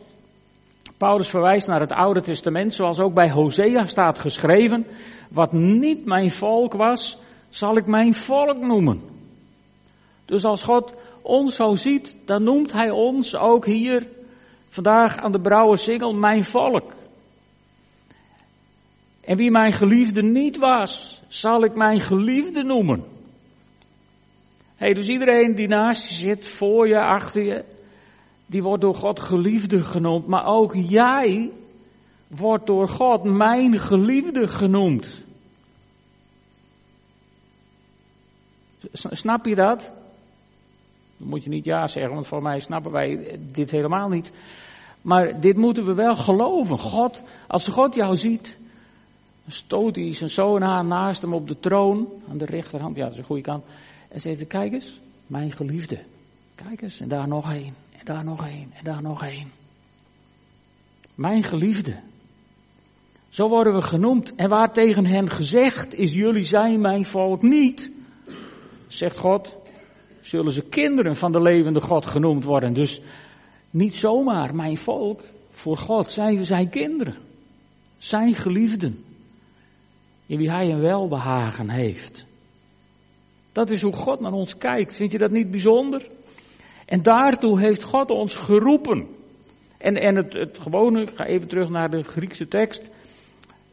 Paulus 0.97 1.27
verwijst 1.27 1.67
naar 1.67 1.79
het 1.79 1.91
Oude 1.91 2.21
Testament. 2.21 2.73
Zoals 2.73 2.99
ook 2.99 3.13
bij 3.13 3.31
Hosea 3.31 3.85
staat 3.85 4.19
geschreven. 4.19 4.85
Wat 5.29 5.51
niet 5.51 6.05
mijn 6.05 6.31
volk 6.31 6.73
was, 6.73 7.17
zal 7.49 7.77
ik 7.77 7.85
mijn 7.85 8.13
volk 8.13 8.59
noemen. 8.59 9.01
Dus 10.25 10.43
als 10.43 10.63
God 10.63 10.93
ons 11.21 11.55
zo 11.55 11.75
ziet, 11.75 12.15
dan 12.25 12.43
noemt 12.43 12.71
hij 12.71 12.89
ons 12.89 13.35
ook 13.35 13.65
hier 13.65 14.07
vandaag 14.69 15.17
aan 15.17 15.31
de 15.31 15.41
Brouwersingel 15.41 16.13
mijn 16.13 16.43
volk. 16.43 16.93
En 19.21 19.37
wie 19.37 19.51
mijn 19.51 19.73
geliefde 19.73 20.21
niet 20.21 20.57
was, 20.57 21.21
zal 21.27 21.63
ik 21.63 21.75
mijn 21.75 21.99
geliefde 21.99 22.63
noemen. 22.63 23.10
Hey, 24.81 24.93
dus 24.93 25.07
iedereen 25.07 25.55
die 25.55 25.67
naast 25.67 26.09
je 26.09 26.13
zit, 26.13 26.47
voor 26.47 26.87
je, 26.87 26.99
achter 26.99 27.43
je, 27.43 27.63
die 28.45 28.63
wordt 28.63 28.81
door 28.81 28.95
God 28.95 29.19
geliefde 29.19 29.83
genoemd. 29.83 30.27
Maar 30.27 30.45
ook 30.45 30.75
jij 30.75 31.51
wordt 32.27 32.65
door 32.65 32.87
God 32.87 33.23
mijn 33.23 33.79
geliefde 33.79 34.47
genoemd. 34.47 35.09
Snap 38.93 39.45
je 39.45 39.55
dat? 39.55 39.91
Dan 41.17 41.27
moet 41.27 41.43
je 41.43 41.49
niet 41.49 41.65
ja 41.65 41.87
zeggen, 41.87 42.13
want 42.13 42.27
voor 42.27 42.41
mij 42.41 42.59
snappen 42.59 42.91
wij 42.91 43.39
dit 43.51 43.71
helemaal 43.71 44.09
niet. 44.09 44.31
Maar 45.01 45.39
dit 45.39 45.57
moeten 45.57 45.85
we 45.85 45.93
wel 45.93 46.15
geloven. 46.15 46.77
God, 46.77 47.21
als 47.47 47.67
God 47.67 47.95
jou 47.95 48.17
ziet, 48.17 48.57
stoot 49.47 49.95
hij 49.95 50.13
zijn 50.13 50.29
zoon 50.29 50.63
aan 50.63 50.87
naast 50.87 51.21
hem 51.21 51.33
op 51.33 51.47
de 51.47 51.59
troon, 51.59 52.07
aan 52.29 52.37
de 52.37 52.45
rechterhand, 52.45 52.95
ja 52.95 53.03
dat 53.03 53.11
is 53.11 53.17
een 53.17 53.23
goede 53.23 53.41
kant. 53.41 53.63
En 54.11 54.19
zegt, 54.19 54.47
kijk 54.47 54.73
eens, 54.73 54.99
mijn 55.27 55.51
geliefde. 55.51 55.99
Kijk 56.55 56.81
eens, 56.81 56.99
en 56.99 57.07
daar 57.07 57.27
nog 57.27 57.51
één, 57.51 57.75
en 57.97 58.05
daar 58.05 58.23
nog 58.23 58.47
één, 58.47 58.71
en 58.73 58.83
daar 58.83 59.01
nog 59.01 59.23
één. 59.23 59.51
Mijn 61.15 61.43
geliefde. 61.43 61.95
Zo 63.29 63.49
worden 63.49 63.73
we 63.73 63.81
genoemd. 63.81 64.35
En 64.35 64.49
waar 64.49 64.73
tegen 64.73 65.05
hen 65.05 65.31
gezegd 65.31 65.93
is, 65.93 66.13
jullie 66.13 66.43
zijn 66.43 66.81
mijn 66.81 67.05
volk 67.05 67.41
niet, 67.41 67.91
zegt 68.87 69.17
God, 69.17 69.55
zullen 70.21 70.51
ze 70.51 70.61
kinderen 70.61 71.15
van 71.15 71.31
de 71.31 71.41
levende 71.41 71.81
God 71.81 72.05
genoemd 72.05 72.43
worden. 72.43 72.73
Dus 72.73 73.01
niet 73.69 73.97
zomaar 73.97 74.55
mijn 74.55 74.77
volk, 74.77 75.21
voor 75.49 75.77
God 75.77 76.11
zijn 76.11 76.37
we 76.37 76.45
zijn 76.45 76.69
kinderen. 76.69 77.17
Zijn 77.97 78.35
geliefden. 78.35 79.03
In 80.25 80.37
wie 80.37 80.51
hij 80.51 80.71
een 80.71 80.81
welbehagen 80.81 81.69
heeft. 81.69 82.25
Dat 83.51 83.69
is 83.69 83.81
hoe 83.81 83.93
God 83.93 84.19
naar 84.19 84.31
ons 84.31 84.57
kijkt. 84.57 84.95
Vind 84.95 85.11
je 85.11 85.17
dat 85.17 85.31
niet 85.31 85.51
bijzonder? 85.51 86.07
En 86.85 87.01
daartoe 87.01 87.59
heeft 87.59 87.83
God 87.83 88.09
ons 88.09 88.35
geroepen. 88.35 89.07
En, 89.77 89.95
en 89.95 90.15
het, 90.15 90.33
het 90.33 90.59
gewone, 90.59 91.01
ik 91.01 91.09
ga 91.15 91.25
even 91.25 91.47
terug 91.47 91.69
naar 91.69 91.89
de 91.89 92.03
Griekse 92.03 92.47
tekst. 92.47 92.89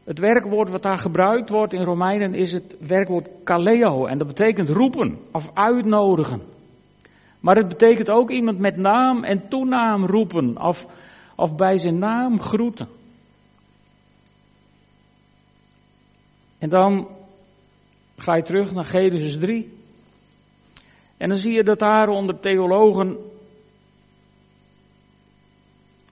Het 0.03 0.19
werkwoord 0.19 0.69
wat 0.69 0.83
daar 0.83 0.97
gebruikt 0.97 1.49
wordt 1.49 1.73
in 1.73 1.83
Romeinen 1.83 2.33
is 2.33 2.51
het 2.51 2.75
werkwoord 2.87 3.29
kaleo. 3.43 4.05
En 4.05 4.17
dat 4.17 4.27
betekent 4.27 4.69
roepen 4.69 5.17
of 5.31 5.49
uitnodigen. 5.53 6.41
Maar 7.39 7.55
het 7.55 7.67
betekent 7.67 8.09
ook 8.09 8.29
iemand 8.29 8.59
met 8.59 8.77
naam 8.77 9.23
en 9.23 9.49
toenaam 9.49 10.05
roepen 10.05 10.61
of, 10.61 10.85
of 11.35 11.55
bij 11.55 11.77
zijn 11.77 11.99
naam 11.99 12.41
groeten. 12.41 12.87
En 16.57 16.69
dan 16.69 17.07
ga 18.21 18.35
je 18.35 18.43
terug 18.43 18.71
naar 18.71 18.85
Genesis 18.85 19.37
3. 19.37 19.77
En 21.17 21.29
dan 21.29 21.37
zie 21.37 21.53
je 21.53 21.63
dat 21.63 21.79
daar 21.79 22.07
onder 22.07 22.39
theologen 22.39 23.17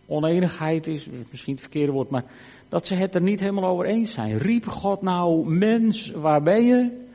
oneenigheid 0.05 0.87
is, 0.87 1.07
misschien 1.31 1.53
het 1.53 1.61
verkeerde 1.61 1.91
woord, 1.91 2.09
maar 2.09 2.25
dat 2.69 2.87
ze 2.87 2.95
het 2.95 3.15
er 3.15 3.21
niet 3.21 3.39
helemaal 3.39 3.69
over 3.69 3.85
eens 3.85 4.13
zijn. 4.13 4.37
Riep 4.37 4.67
God 4.67 5.01
nou 5.01 5.53
mens, 5.53 6.11
waar 6.11 6.43
ben 6.43 6.65
je? 6.65 7.05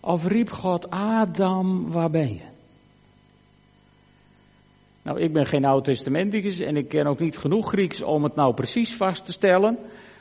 Of 0.00 0.26
riep 0.26 0.50
God 0.50 0.90
Adam, 0.90 1.90
waar 1.90 2.10
ben 2.10 2.34
je? 2.34 2.44
Nou, 5.02 5.20
ik 5.20 5.32
ben 5.32 5.46
geen 5.46 5.64
oud-testamenticus 5.64 6.58
en 6.58 6.76
ik 6.76 6.88
ken 6.88 7.06
ook 7.06 7.20
niet 7.20 7.38
genoeg 7.38 7.68
Grieks 7.68 8.02
om 8.02 8.24
het 8.24 8.34
nou 8.34 8.54
precies 8.54 8.94
vast 8.94 9.26
te 9.26 9.32
stellen. 9.32 9.78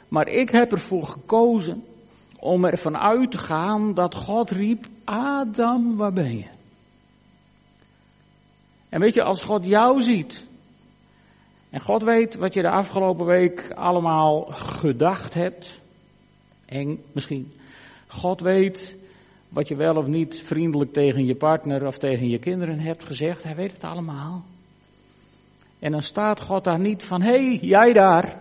Maar 0.08 0.28
ik 0.28 0.50
heb 0.50 0.72
ervoor 0.72 1.04
gekozen 1.04 1.84
om 2.46 2.66
ervan 2.66 2.98
uit 2.98 3.32
te 3.32 3.38
gaan 3.38 3.94
dat 3.94 4.16
God 4.16 4.52
riep, 4.52 4.86
Adam, 5.04 5.96
waar 5.96 6.14
ben 6.14 6.38
je? 6.38 6.48
En 8.90 9.00
weet 9.00 9.14
je, 9.14 9.24
als 9.24 9.42
God 9.42 9.66
jou 9.66 10.02
ziet, 10.02 10.46
en 11.70 11.82
God 11.82 12.04
weet 12.04 12.36
wat 12.36 12.54
je 12.54 12.62
de 12.62 12.70
afgelopen 12.70 13.26
week 13.26 13.72
allemaal 13.72 14.42
gedacht 14.52 15.34
hebt, 15.34 15.80
en 16.66 17.00
misschien, 17.12 17.52
God 18.08 18.42
weet 18.42 18.96
wat 19.50 19.68
je 19.68 19.76
wel 19.76 19.96
of 19.96 20.08
niet 20.08 20.42
vriendelijk 20.42 20.94
tegen 20.94 21.26
je 21.26 21.36
partner 21.36 21.86
of 21.86 21.98
tegen 21.98 22.30
je 22.30 22.40
kinderen 22.40 22.80
hebt 22.80 23.04
gezegd, 23.04 23.44
hij 23.44 23.56
weet 23.56 23.72
het 23.72 23.84
allemaal. 23.84 24.44
En 25.80 25.92
dan 25.92 26.02
staat 26.02 26.42
God 26.42 26.64
daar 26.64 26.80
niet 26.80 27.04
van, 27.04 27.22
hé, 27.22 27.46
hey, 27.46 27.56
jij 27.56 27.94
daar. 27.94 28.40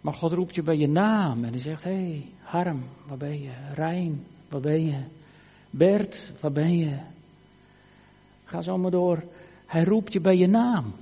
Maar 0.00 0.14
God 0.14 0.32
roept 0.32 0.54
je 0.54 0.62
bij 0.62 0.76
je 0.76 0.88
naam 0.88 1.44
en 1.44 1.50
hij 1.50 1.58
zegt, 1.58 1.84
hé, 1.84 1.90
hey, 1.90 2.24
Harm, 2.46 2.84
waar 3.06 3.16
ben 3.16 3.42
je? 3.42 3.50
Rijn, 3.74 4.26
waar 4.48 4.60
ben 4.60 4.84
je? 4.84 4.98
Bert, 5.70 6.32
waar 6.40 6.52
ben 6.52 6.78
je? 6.78 6.98
Ga 8.44 8.60
zo 8.60 8.78
maar 8.78 8.90
door. 8.90 9.22
Hij 9.66 9.84
roept 9.84 10.12
je 10.12 10.20
bij 10.20 10.36
je 10.36 10.46
naam. 10.46 10.92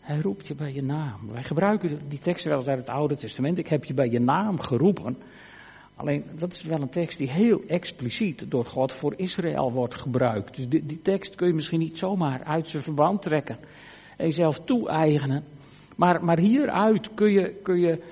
Hij 0.00 0.20
roept 0.20 0.46
je 0.46 0.54
bij 0.54 0.72
je 0.72 0.82
naam. 0.82 1.32
Wij 1.32 1.42
gebruiken 1.42 2.08
die 2.08 2.18
tekst 2.18 2.44
wel 2.44 2.56
eens 2.56 2.66
uit 2.66 2.78
het 2.78 2.88
Oude 2.88 3.16
Testament. 3.16 3.58
Ik 3.58 3.68
heb 3.68 3.84
je 3.84 3.94
bij 3.94 4.10
je 4.10 4.20
naam 4.20 4.60
geroepen. 4.60 5.16
Alleen 5.94 6.24
dat 6.38 6.52
is 6.52 6.62
wel 6.62 6.80
een 6.80 6.88
tekst 6.88 7.18
die 7.18 7.30
heel 7.30 7.62
expliciet 7.66 8.50
door 8.50 8.64
God 8.64 8.92
voor 8.92 9.14
Israël 9.16 9.72
wordt 9.72 9.94
gebruikt. 9.94 10.56
Dus 10.56 10.68
die, 10.68 10.86
die 10.86 11.02
tekst 11.02 11.34
kun 11.34 11.46
je 11.46 11.54
misschien 11.54 11.78
niet 11.78 11.98
zomaar 11.98 12.44
uit 12.44 12.68
zijn 12.68 12.82
verband 12.82 13.22
trekken 13.22 13.58
en 14.16 14.24
jezelf 14.26 14.60
toe-eigenen. 14.60 15.44
Maar, 15.96 16.24
maar 16.24 16.38
hieruit 16.38 17.14
kun 17.14 17.32
je, 17.32 17.60
kun, 17.62 17.80
je, 17.80 18.02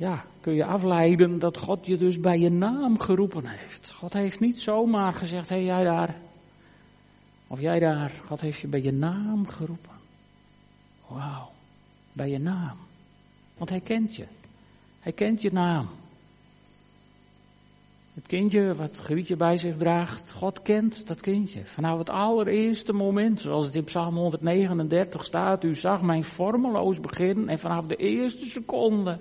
ja, 0.00 0.24
kun 0.40 0.54
je 0.54 0.64
afleiden 0.64 1.38
dat 1.38 1.56
God 1.56 1.86
je 1.86 1.96
dus 1.96 2.20
bij 2.20 2.38
je 2.38 2.50
naam 2.50 2.98
geroepen 2.98 3.46
heeft. 3.46 3.90
God 3.90 4.12
heeft 4.12 4.40
niet 4.40 4.60
zomaar 4.60 5.12
gezegd, 5.12 5.48
hé 5.48 5.54
hey, 5.56 5.64
jij 5.64 5.84
daar, 5.84 6.16
of 7.46 7.60
jij 7.60 7.78
daar. 7.78 8.12
God 8.26 8.40
heeft 8.40 8.58
je 8.58 8.68
bij 8.68 8.82
je 8.82 8.92
naam 8.92 9.46
geroepen. 9.46 9.90
Wauw, 11.06 11.50
bij 12.12 12.30
je 12.30 12.38
naam. 12.38 12.76
Want 13.56 13.70
hij 13.70 13.80
kent 13.80 14.16
je. 14.16 14.26
Hij 15.00 15.12
kent 15.12 15.42
je 15.42 15.52
naam. 15.52 15.88
Het 18.14 18.26
kindje 18.26 18.74
wat 18.74 18.96
Grietje 18.96 19.36
bij 19.36 19.56
zich 19.56 19.76
draagt, 19.76 20.32
God 20.32 20.62
kent 20.62 21.06
dat 21.06 21.20
kindje. 21.20 21.64
Vanaf 21.64 21.98
het 21.98 22.10
allereerste 22.10 22.92
moment, 22.92 23.40
zoals 23.40 23.64
het 23.64 23.74
in 23.74 23.84
Psalm 23.84 24.16
139 24.16 25.24
staat, 25.24 25.64
u 25.64 25.74
zag 25.74 26.02
mijn 26.02 26.24
vormeloos 26.24 27.00
begin 27.00 27.48
en 27.48 27.58
vanaf 27.58 27.86
de 27.86 27.96
eerste 27.96 28.46
seconde 28.46 29.18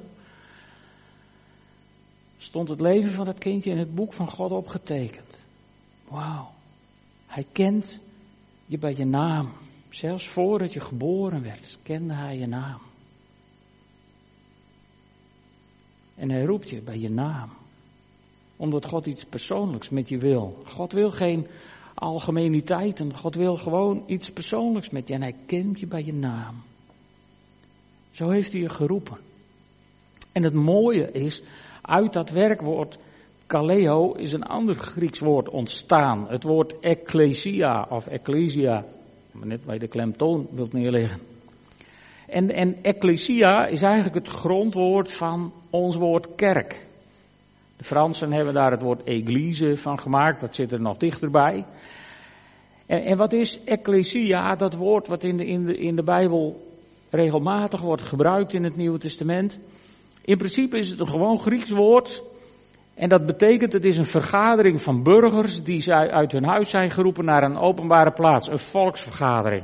stond 2.39 2.69
het 2.69 2.79
leven 2.79 3.11
van 3.11 3.25
dat 3.25 3.37
kindje 3.37 3.69
in 3.71 3.77
het 3.77 3.95
boek 3.95 4.13
van 4.13 4.29
God 4.29 4.51
opgetekend. 4.51 5.37
Wauw. 6.07 6.51
Hij 7.27 7.45
kent 7.51 7.99
je 8.65 8.77
bij 8.77 8.95
je 8.95 9.05
naam. 9.05 9.49
Zelfs 9.89 10.27
voordat 10.27 10.73
je 10.73 10.79
geboren 10.79 11.43
werd, 11.43 11.77
kende 11.83 12.13
hij 12.13 12.37
je 12.37 12.47
naam. 12.47 12.81
En 16.15 16.29
hij 16.29 16.43
roept 16.43 16.69
je 16.69 16.81
bij 16.81 16.99
je 16.99 17.09
naam. 17.09 17.49
Omdat 18.55 18.85
God 18.85 19.05
iets 19.05 19.23
persoonlijks 19.23 19.89
met 19.89 20.09
je 20.09 20.17
wil. 20.17 20.63
God 20.65 20.91
wil 20.91 21.11
geen 21.11 21.47
algemeniteiten. 21.93 23.17
God 23.17 23.35
wil 23.35 23.57
gewoon 23.57 24.03
iets 24.07 24.31
persoonlijks 24.31 24.89
met 24.89 25.07
je. 25.07 25.13
En 25.13 25.21
hij 25.21 25.35
kent 25.45 25.79
je 25.79 25.87
bij 25.87 26.05
je 26.05 26.13
naam. 26.13 26.55
Zo 28.11 28.29
heeft 28.29 28.51
hij 28.51 28.61
je 28.61 28.69
geroepen. 28.69 29.17
En 30.31 30.43
het 30.43 30.53
mooie 30.53 31.11
is, 31.11 31.41
uit 31.81 32.13
dat 32.13 32.29
werkwoord 32.29 32.97
kaleo 33.47 34.11
is 34.11 34.33
een 34.33 34.43
ander 34.43 34.75
Grieks 34.75 35.19
woord 35.19 35.49
ontstaan. 35.49 36.25
Het 36.27 36.43
woord 36.43 36.79
ecclesia 36.79 37.87
of 37.89 38.07
ecclesia. 38.07 38.85
Net 39.31 39.65
waar 39.65 39.73
je 39.73 39.79
de 39.79 39.87
klemtoon 39.87 40.47
wilt 40.51 40.73
neerleggen. 40.73 41.19
En, 42.27 42.51
en 42.51 42.83
ecclesia 42.83 43.65
is 43.65 43.81
eigenlijk 43.81 44.15
het 44.15 44.27
grondwoord 44.27 45.13
van 45.13 45.53
ons 45.69 45.95
woord 45.95 46.35
kerk. 46.35 46.87
De 47.77 47.83
Fransen 47.83 48.31
hebben 48.31 48.53
daar 48.53 48.71
het 48.71 48.81
woord 48.81 49.03
église 49.03 49.75
van 49.75 49.99
gemaakt, 49.99 50.41
dat 50.41 50.55
zit 50.55 50.71
er 50.71 50.81
nog 50.81 50.97
dichterbij. 50.97 51.65
En, 52.85 53.03
en 53.03 53.17
wat 53.17 53.33
is 53.33 53.63
ecclesia? 53.63 54.55
Dat 54.55 54.75
woord 54.75 55.07
wat 55.07 55.23
in 55.23 55.37
de, 55.37 55.45
in, 55.45 55.65
de, 55.65 55.77
in 55.77 55.95
de 55.95 56.03
Bijbel 56.03 56.67
regelmatig 57.09 57.81
wordt 57.81 58.01
gebruikt 58.01 58.53
in 58.53 58.63
het 58.63 58.75
Nieuwe 58.75 58.99
Testament. 58.99 59.59
In 60.21 60.37
principe 60.37 60.77
is 60.77 60.89
het 60.89 60.99
een 60.99 61.09
gewoon 61.09 61.39
Grieks 61.39 61.69
woord. 61.69 62.23
En 62.95 63.09
dat 63.09 63.25
betekent, 63.25 63.73
het 63.73 63.85
is 63.85 63.97
een 63.97 64.05
vergadering 64.05 64.81
van 64.81 65.03
burgers 65.03 65.63
die 65.63 65.93
uit 65.93 66.31
hun 66.31 66.45
huis 66.45 66.69
zijn 66.69 66.89
geroepen 66.89 67.25
naar 67.25 67.43
een 67.43 67.57
openbare 67.57 68.11
plaats, 68.11 68.49
een 68.49 68.59
volksvergadering. 68.59 69.63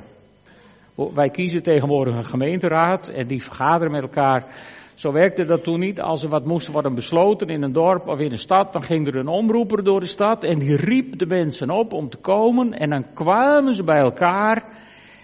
Wij 1.14 1.30
kiezen 1.30 1.64
tegenwoordig 1.64 2.16
een 2.16 2.26
gemeenteraad 2.26 3.08
en 3.08 3.28
die 3.28 3.44
vergaderen 3.44 3.92
met 3.92 4.02
elkaar. 4.02 4.46
Zo 4.94 5.12
werkte 5.12 5.46
dat 5.46 5.64
toen 5.64 5.80
niet. 5.80 6.02
Als 6.02 6.24
er 6.24 6.30
wat 6.30 6.46
moest 6.46 6.68
worden 6.68 6.96
besloten 6.96 7.48
in 7.48 7.62
een 7.62 7.74
dorp 7.74 8.08
of 8.08 8.20
in 8.20 8.32
een 8.32 8.38
stad, 8.38 8.74
dan 8.74 8.84
ging 8.84 9.08
er 9.08 9.16
een 9.16 9.28
omroeper 9.28 9.84
door 9.84 10.00
de 10.00 10.06
stad 10.06 10.44
en 10.44 10.60
die 10.60 10.76
riep 10.76 11.18
de 11.18 11.26
mensen 11.26 11.70
op 11.70 11.94
om 11.94 12.10
te 12.10 12.18
komen 12.18 12.74
en 12.74 12.90
dan 12.90 13.14
kwamen 13.14 13.74
ze 13.74 13.84
bij 13.84 14.00
elkaar. 14.00 14.64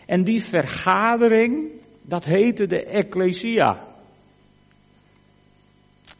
En 0.06 0.24
die 0.24 0.44
vergadering, 0.44 1.72
dat 2.02 2.26
heette 2.26 2.67
de 2.67 2.84
Ecclesia. 2.84 3.91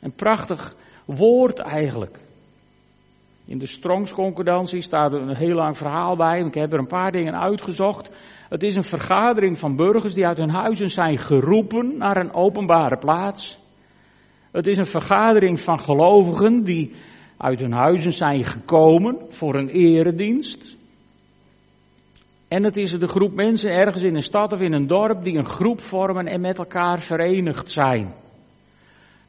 Een 0.02 0.14
prachtig 0.14 0.76
woord 1.06 1.60
eigenlijk. 1.60 2.20
In 3.46 3.58
de 3.58 3.66
Strongs 3.66 4.14
concordantie 4.14 4.82
staat 4.82 5.14
er 5.14 5.22
een 5.22 5.36
heel 5.36 5.56
lang 5.56 5.78
verhaal 5.78 6.16
bij. 6.16 6.40
Ik 6.40 6.54
heb 6.54 6.74
er 6.74 6.80
een 6.80 6.88
paar 6.88 7.12
dingen 7.12 7.40
uitgezocht. 7.40 8.10
Het 8.50 8.64
is 8.64 8.76
een 8.76 8.84
vergadering 8.84 9.60
van 9.60 9.76
burgers 9.76 10.14
die 10.14 10.26
uit 10.26 10.38
hun 10.38 10.50
huizen 10.50 10.90
zijn 10.90 11.18
geroepen 11.18 11.98
naar 11.98 12.18
een 12.18 12.34
openbare 12.34 12.98
plaats. 12.98 13.60
Het 14.52 14.68
is 14.68 14.78
een 14.78 14.86
vergadering 14.86 15.60
van 15.60 15.80
gelovigen 15.80 16.64
die 16.64 16.96
uit 17.38 17.60
hun 17.60 17.74
huizen 17.74 18.14
zijn 18.14 18.44
gekomen 18.44 19.18
voor 19.30 19.56
een 19.56 19.70
eredienst. 19.70 20.78
En 22.48 22.64
het 22.64 22.78
is 22.78 22.92
de 22.92 23.08
groep 23.08 23.36
mensen 23.36 23.72
ergens 23.72 24.04
in 24.04 24.16
een 24.16 24.22
stad 24.22 24.54
of 24.54 24.62
in 24.62 24.74
een 24.74 24.88
dorp 24.88 25.24
die 25.24 25.38
een 25.38 25.46
groep 25.46 25.80
vormen 25.80 26.28
en 26.28 26.42
met 26.42 26.58
elkaar 26.58 27.02
verenigd 27.02 27.72
zijn. 27.72 28.14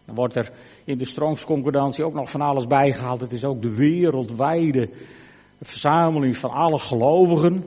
Dan 0.05 0.15
wordt 0.15 0.37
er 0.37 0.51
in 0.85 0.99
de 0.99 1.05
Strongs 1.05 1.45
concordantie 1.45 2.05
ook 2.05 2.15
nog 2.15 2.31
van 2.31 2.41
alles 2.41 2.67
bijgehaald. 2.67 3.21
Het 3.21 3.33
is 3.33 3.45
ook 3.45 3.63
de 3.63 3.75
wereldwijde 3.75 4.89
verzameling 5.61 6.37
van 6.37 6.51
alle 6.51 6.79
gelovigen. 6.79 7.67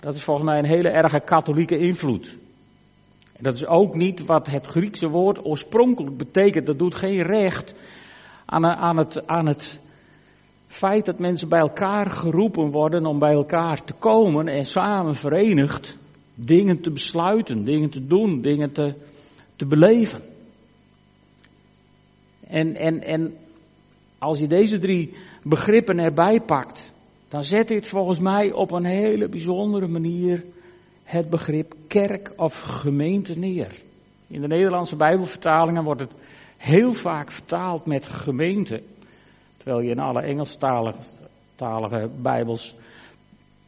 Dat 0.00 0.14
is 0.14 0.22
volgens 0.22 0.46
mij 0.46 0.58
een 0.58 0.76
hele 0.76 0.88
erge 0.88 1.20
katholieke 1.20 1.78
invloed. 1.78 2.38
En 3.32 3.42
dat 3.42 3.54
is 3.54 3.66
ook 3.66 3.94
niet 3.94 4.26
wat 4.26 4.46
het 4.46 4.66
Griekse 4.66 5.08
woord 5.08 5.44
oorspronkelijk 5.44 6.16
betekent. 6.16 6.66
Dat 6.66 6.78
doet 6.78 6.94
geen 6.94 7.22
recht 7.22 7.74
aan, 8.44 8.66
aan, 8.66 8.96
het, 8.96 9.26
aan 9.26 9.48
het 9.48 9.80
feit 10.66 11.04
dat 11.04 11.18
mensen 11.18 11.48
bij 11.48 11.60
elkaar 11.60 12.10
geroepen 12.10 12.70
worden 12.70 13.06
om 13.06 13.18
bij 13.18 13.32
elkaar 13.32 13.84
te 13.84 13.92
komen 13.92 14.48
en 14.48 14.64
samen 14.64 15.14
verenigd 15.14 15.96
dingen 16.34 16.80
te 16.80 16.90
besluiten, 16.90 17.64
dingen 17.64 17.90
te 17.90 18.06
doen, 18.06 18.40
dingen 18.40 18.72
te, 18.72 18.94
te 19.56 19.66
beleven. 19.66 20.31
En, 22.52 22.76
en, 22.76 23.02
en 23.02 23.36
als 24.18 24.38
je 24.38 24.46
deze 24.46 24.78
drie 24.78 25.14
begrippen 25.42 25.98
erbij 25.98 26.40
pakt, 26.40 26.92
dan 27.28 27.44
zet 27.44 27.68
dit 27.68 27.88
volgens 27.88 28.18
mij 28.18 28.52
op 28.52 28.70
een 28.70 28.84
hele 28.84 29.28
bijzondere 29.28 29.88
manier 29.88 30.44
het 31.04 31.30
begrip 31.30 31.74
kerk 31.86 32.32
of 32.36 32.60
gemeente 32.60 33.38
neer. 33.38 33.82
In 34.26 34.40
de 34.40 34.46
Nederlandse 34.46 34.96
Bijbelvertalingen 34.96 35.84
wordt 35.84 36.00
het 36.00 36.12
heel 36.56 36.92
vaak 36.92 37.32
vertaald 37.32 37.86
met 37.86 38.06
gemeente. 38.06 38.82
Terwijl 39.56 39.80
je 39.80 39.90
in 39.90 39.98
alle 39.98 40.22
Engelstalige 40.22 42.08
Bijbels 42.22 42.74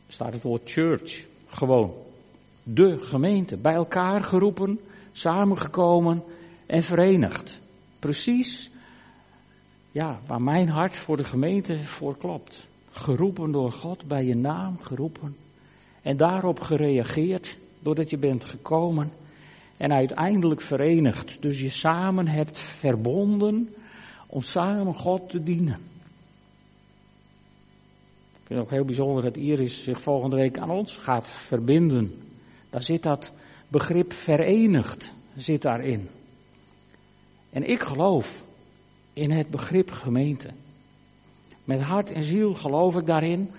staat 0.09 0.33
het 0.33 0.43
woord 0.43 0.71
church. 0.71 1.25
Gewoon. 1.47 1.93
De 2.63 2.99
gemeente. 2.99 3.57
Bij 3.57 3.75
elkaar 3.75 4.25
geroepen, 4.25 4.81
samengekomen 5.13 6.23
en 6.67 6.83
verenigd. 6.83 7.61
Precies 7.99 8.73
ja, 9.95 10.19
waar 10.27 10.43
mijn 10.43 10.69
hart 10.69 10.97
voor 10.97 11.17
de 11.17 11.25
gemeente 11.25 11.79
voor 11.79 12.17
klopt. 12.17 12.67
Geroepen 12.91 13.53
door 13.53 13.73
God, 13.73 14.07
bij 14.07 14.25
je 14.25 14.37
naam 14.37 14.79
geroepen. 14.79 15.37
En 16.03 16.17
daarop 16.17 16.61
gereageerd, 16.61 17.57
doordat 17.79 18.11
je 18.11 18.19
bent 18.19 18.45
gekomen. 18.45 19.13
En 19.77 19.93
uiteindelijk 19.93 20.61
verenigd. 20.61 21.43
Dus 21.43 21.61
je 21.61 21.69
samen 21.69 22.29
hebt 22.29 22.59
verbonden 22.59 23.75
om 24.27 24.43
samen 24.43 24.95
God 24.95 25.31
te 25.31 25.43
dienen. 25.43 25.79
Ik 28.33 28.47
vind 28.47 28.49
het 28.49 28.59
ook 28.59 28.71
heel 28.71 28.85
bijzonder 28.85 29.23
dat 29.23 29.37
Iris 29.37 29.85
zich 29.85 30.01
volgende 30.01 30.37
week 30.37 30.59
aan 30.59 30.71
ons 30.71 30.97
gaat 30.97 31.31
verbinden. 31.31 32.15
Daar 32.71 32.83
zit 32.83 33.03
dat 33.03 33.33
begrip 33.69 34.13
verenigd, 34.13 35.13
zit 35.37 35.63
daarin. 35.63 36.09
En 37.51 37.69
ik 37.69 37.83
geloof 37.83 38.43
in 39.15 39.31
het 39.31 39.51
begrip 39.51 39.91
gemeente. 39.91 40.49
Met 41.65 41.81
hart 41.81 42.11
en 42.13 42.23
ziel 42.23 42.55
geloof 42.55 42.97
ik 42.97 43.07
daarin. 43.07 43.51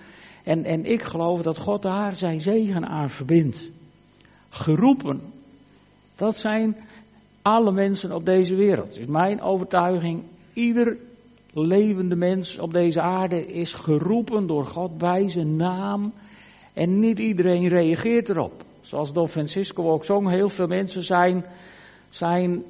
En, 0.44 0.64
en 0.64 0.84
ik 0.84 1.02
geloof 1.02 1.42
dat 1.42 1.58
God 1.58 1.82
daar 1.82 2.12
zijn 2.12 2.40
zegen 2.40 2.86
aan 2.86 3.10
verbindt. 3.10 3.70
Geroepen, 4.48 5.20
dat 6.16 6.38
zijn 6.38 6.76
alle 7.42 7.72
mensen 7.72 8.12
op 8.12 8.24
deze 8.24 8.54
wereld. 8.54 8.98
Is 8.98 9.06
mijn 9.06 9.40
overtuiging, 9.40 10.22
ieder 10.52 10.96
levende 11.52 12.16
mens 12.16 12.58
op 12.58 12.72
deze 12.72 13.00
aarde 13.00 13.46
is 13.46 13.72
geroepen 13.72 14.46
door 14.46 14.66
God 14.66 14.98
bij 14.98 15.28
zijn 15.28 15.56
naam. 15.56 16.12
En 16.72 16.98
niet 16.98 17.18
iedereen 17.18 17.68
reageert 17.68 18.28
erop. 18.28 18.64
Zoals 18.80 19.12
Don 19.12 19.28
Francisco 19.28 19.90
ook 19.90 20.04
zong, 20.04 20.28
heel 20.28 20.48
veel 20.48 20.66
mensen 20.66 21.02
zijn, 21.02 21.44
zijn 22.08 22.64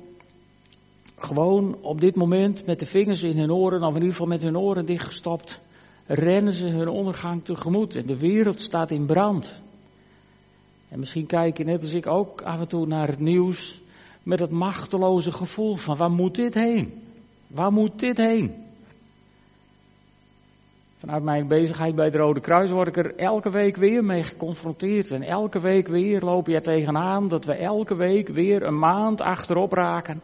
gewoon 1.17 1.77
op 1.81 2.01
dit 2.01 2.17
moment 2.17 2.67
met 2.67 2.79
de 2.79 2.87
vingers 2.87 3.23
in 3.23 3.39
hun 3.39 3.53
oren, 3.53 3.83
of 3.83 3.89
in 3.89 3.95
ieder 3.95 4.11
geval 4.11 4.27
met 4.27 4.43
hun 4.43 4.59
oren 4.59 4.87
dichtgestopt, 4.87 5.61
rennen 6.07 6.53
ze 6.53 6.69
hun 6.69 6.89
ondergang 6.89 7.45
tegemoet. 7.45 7.95
En 7.95 8.07
de 8.07 8.19
wereld 8.19 8.61
staat 8.61 8.91
in 8.91 9.07
brand. 9.07 9.63
En 10.89 10.99
misschien 10.99 11.27
kijk 11.27 11.59
je 11.59 11.65
net 11.65 11.83
als 11.83 11.93
ik 11.93 12.07
ook 12.07 12.43
af 12.43 12.61
en 12.61 12.69
toe 12.69 12.87
naar 12.87 13.09
het 13.09 13.19
nieuws 13.19 13.81
met 14.23 14.41
het 14.41 14.51
machteloze 14.51 15.33
gevoel 15.33 15.75
van 15.75 15.97
waar 15.97 16.11
moet 16.11 16.35
dit 16.35 16.55
heen? 16.55 17.03
Waar 17.47 17.73
moet 17.73 17.99
dit 17.99 18.17
heen? 18.17 18.55
Vanuit 20.99 21.23
mijn 21.23 21.47
bezigheid 21.47 21.95
bij 21.95 22.05
het 22.05 22.15
Rode 22.15 22.41
Kruis 22.41 22.71
word 22.71 22.89
ik 22.89 22.97
er 22.97 23.17
elke 23.17 23.51
week 23.51 23.77
weer 23.77 24.05
mee 24.05 24.23
geconfronteerd. 24.23 25.11
En 25.11 25.23
elke 25.23 25.61
week 25.61 25.89
weer 25.89 26.21
loop 26.21 26.47
je 26.47 26.61
tegenaan 26.61 27.29
dat 27.29 27.45
we 27.45 27.53
elke 27.53 27.95
week 27.95 28.29
weer 28.29 28.63
een 28.63 28.79
maand 28.79 29.21
achterop 29.21 29.73
raken 29.73 30.23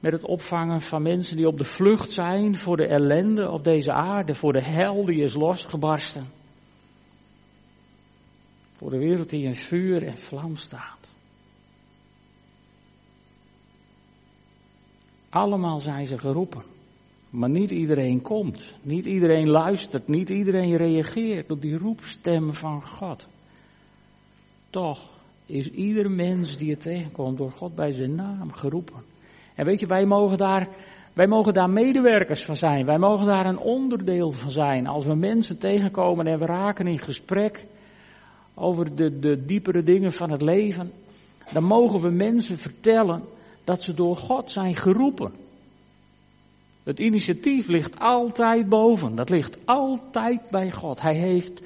met 0.00 0.12
het 0.12 0.24
opvangen 0.24 0.80
van 0.80 1.02
mensen 1.02 1.36
die 1.36 1.46
op 1.46 1.58
de 1.58 1.64
vlucht 1.64 2.12
zijn 2.12 2.56
voor 2.56 2.76
de 2.76 2.86
ellende 2.86 3.50
op 3.50 3.64
deze 3.64 3.92
aarde, 3.92 4.34
voor 4.34 4.52
de 4.52 4.64
hel 4.64 5.04
die 5.04 5.22
is 5.22 5.34
losgebarsten. 5.34 6.26
Voor 8.72 8.90
de 8.90 8.98
wereld 8.98 9.30
die 9.30 9.44
in 9.44 9.54
vuur 9.54 10.06
en 10.06 10.16
vlam 10.16 10.56
staat. 10.56 11.08
Allemaal 15.28 15.78
zijn 15.78 16.06
ze 16.06 16.18
geroepen. 16.18 16.62
Maar 17.30 17.50
niet 17.50 17.70
iedereen 17.70 18.22
komt. 18.22 18.74
Niet 18.82 19.06
iedereen 19.06 19.48
luistert. 19.48 20.08
Niet 20.08 20.30
iedereen 20.30 20.76
reageert 20.76 21.50
op 21.50 21.60
die 21.60 21.78
roepstem 21.78 22.54
van 22.54 22.86
God. 22.86 23.26
Toch 24.70 25.08
is 25.46 25.70
ieder 25.70 26.10
mens 26.10 26.56
die 26.56 26.70
het 26.70 26.80
tegenkomt 26.80 27.38
door 27.38 27.52
God 27.52 27.74
bij 27.74 27.92
zijn 27.92 28.14
naam 28.14 28.52
geroepen. 28.52 29.02
En 29.56 29.64
weet 29.64 29.80
je, 29.80 29.86
wij 29.86 30.04
mogen 30.04 30.38
daar, 30.38 30.68
wij 31.12 31.26
mogen 31.26 31.54
daar 31.54 31.70
medewerkers 31.70 32.44
van 32.44 32.56
zijn. 32.56 32.86
Wij 32.86 32.98
mogen 32.98 33.26
daar 33.26 33.46
een 33.46 33.58
onderdeel 33.58 34.30
van 34.30 34.50
zijn. 34.50 34.86
Als 34.86 35.04
we 35.04 35.14
mensen 35.14 35.58
tegenkomen 35.58 36.26
en 36.26 36.38
we 36.38 36.46
raken 36.46 36.86
in 36.86 36.98
gesprek 36.98 37.66
over 38.54 38.96
de, 38.96 39.18
de 39.18 39.44
diepere 39.44 39.82
dingen 39.82 40.12
van 40.12 40.30
het 40.30 40.42
leven, 40.42 40.92
dan 41.52 41.64
mogen 41.64 42.00
we 42.00 42.10
mensen 42.10 42.58
vertellen 42.58 43.22
dat 43.64 43.82
ze 43.82 43.94
door 43.94 44.16
God 44.16 44.50
zijn 44.50 44.74
geroepen. 44.74 45.32
Het 46.82 46.98
initiatief 46.98 47.66
ligt 47.66 47.98
altijd 47.98 48.68
boven. 48.68 49.14
Dat 49.14 49.30
ligt 49.30 49.58
altijd 49.64 50.48
bij 50.50 50.72
God. 50.72 51.00
Hij 51.00 51.14
heeft 51.14 51.60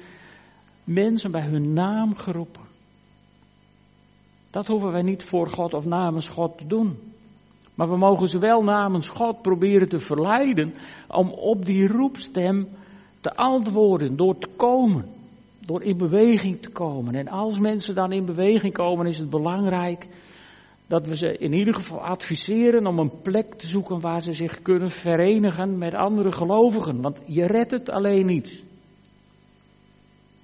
mensen 0.83 1.31
bij 1.31 1.41
hun 1.41 1.73
naam 1.73 2.15
geroepen. 2.15 2.61
Dat 4.49 4.67
hoeven 4.67 4.91
wij 4.91 5.01
niet 5.01 5.23
voor 5.23 5.49
God 5.49 5.73
of 5.73 5.85
namens 5.85 6.29
God 6.29 6.57
te 6.57 6.67
doen. 6.67 7.10
Maar 7.81 7.89
we 7.89 7.97
mogen 7.97 8.27
ze 8.27 8.39
wel 8.39 8.63
namens 8.63 9.07
God 9.07 9.41
proberen 9.41 9.89
te 9.89 9.99
verleiden 9.99 10.73
om 11.07 11.29
op 11.29 11.65
die 11.65 11.87
roepstem 11.87 12.67
te 13.21 13.35
antwoorden, 13.35 14.15
door 14.15 14.37
te 14.37 14.47
komen, 14.55 15.05
door 15.59 15.83
in 15.83 15.97
beweging 15.97 16.61
te 16.61 16.69
komen. 16.69 17.15
En 17.15 17.27
als 17.27 17.59
mensen 17.59 17.95
dan 17.95 18.11
in 18.11 18.25
beweging 18.25 18.73
komen, 18.73 19.05
is 19.05 19.17
het 19.17 19.29
belangrijk 19.29 20.07
dat 20.87 21.07
we 21.07 21.15
ze 21.15 21.37
in 21.37 21.53
ieder 21.53 21.73
geval 21.73 21.99
adviseren 21.99 22.87
om 22.87 22.99
een 22.99 23.21
plek 23.21 23.53
te 23.53 23.67
zoeken 23.67 23.99
waar 23.99 24.21
ze 24.21 24.33
zich 24.33 24.61
kunnen 24.61 24.89
verenigen 24.89 25.77
met 25.77 25.93
andere 25.93 26.31
gelovigen. 26.31 27.01
Want 27.01 27.21
je 27.25 27.45
redt 27.45 27.71
het 27.71 27.89
alleen 27.89 28.25
niet. 28.25 28.49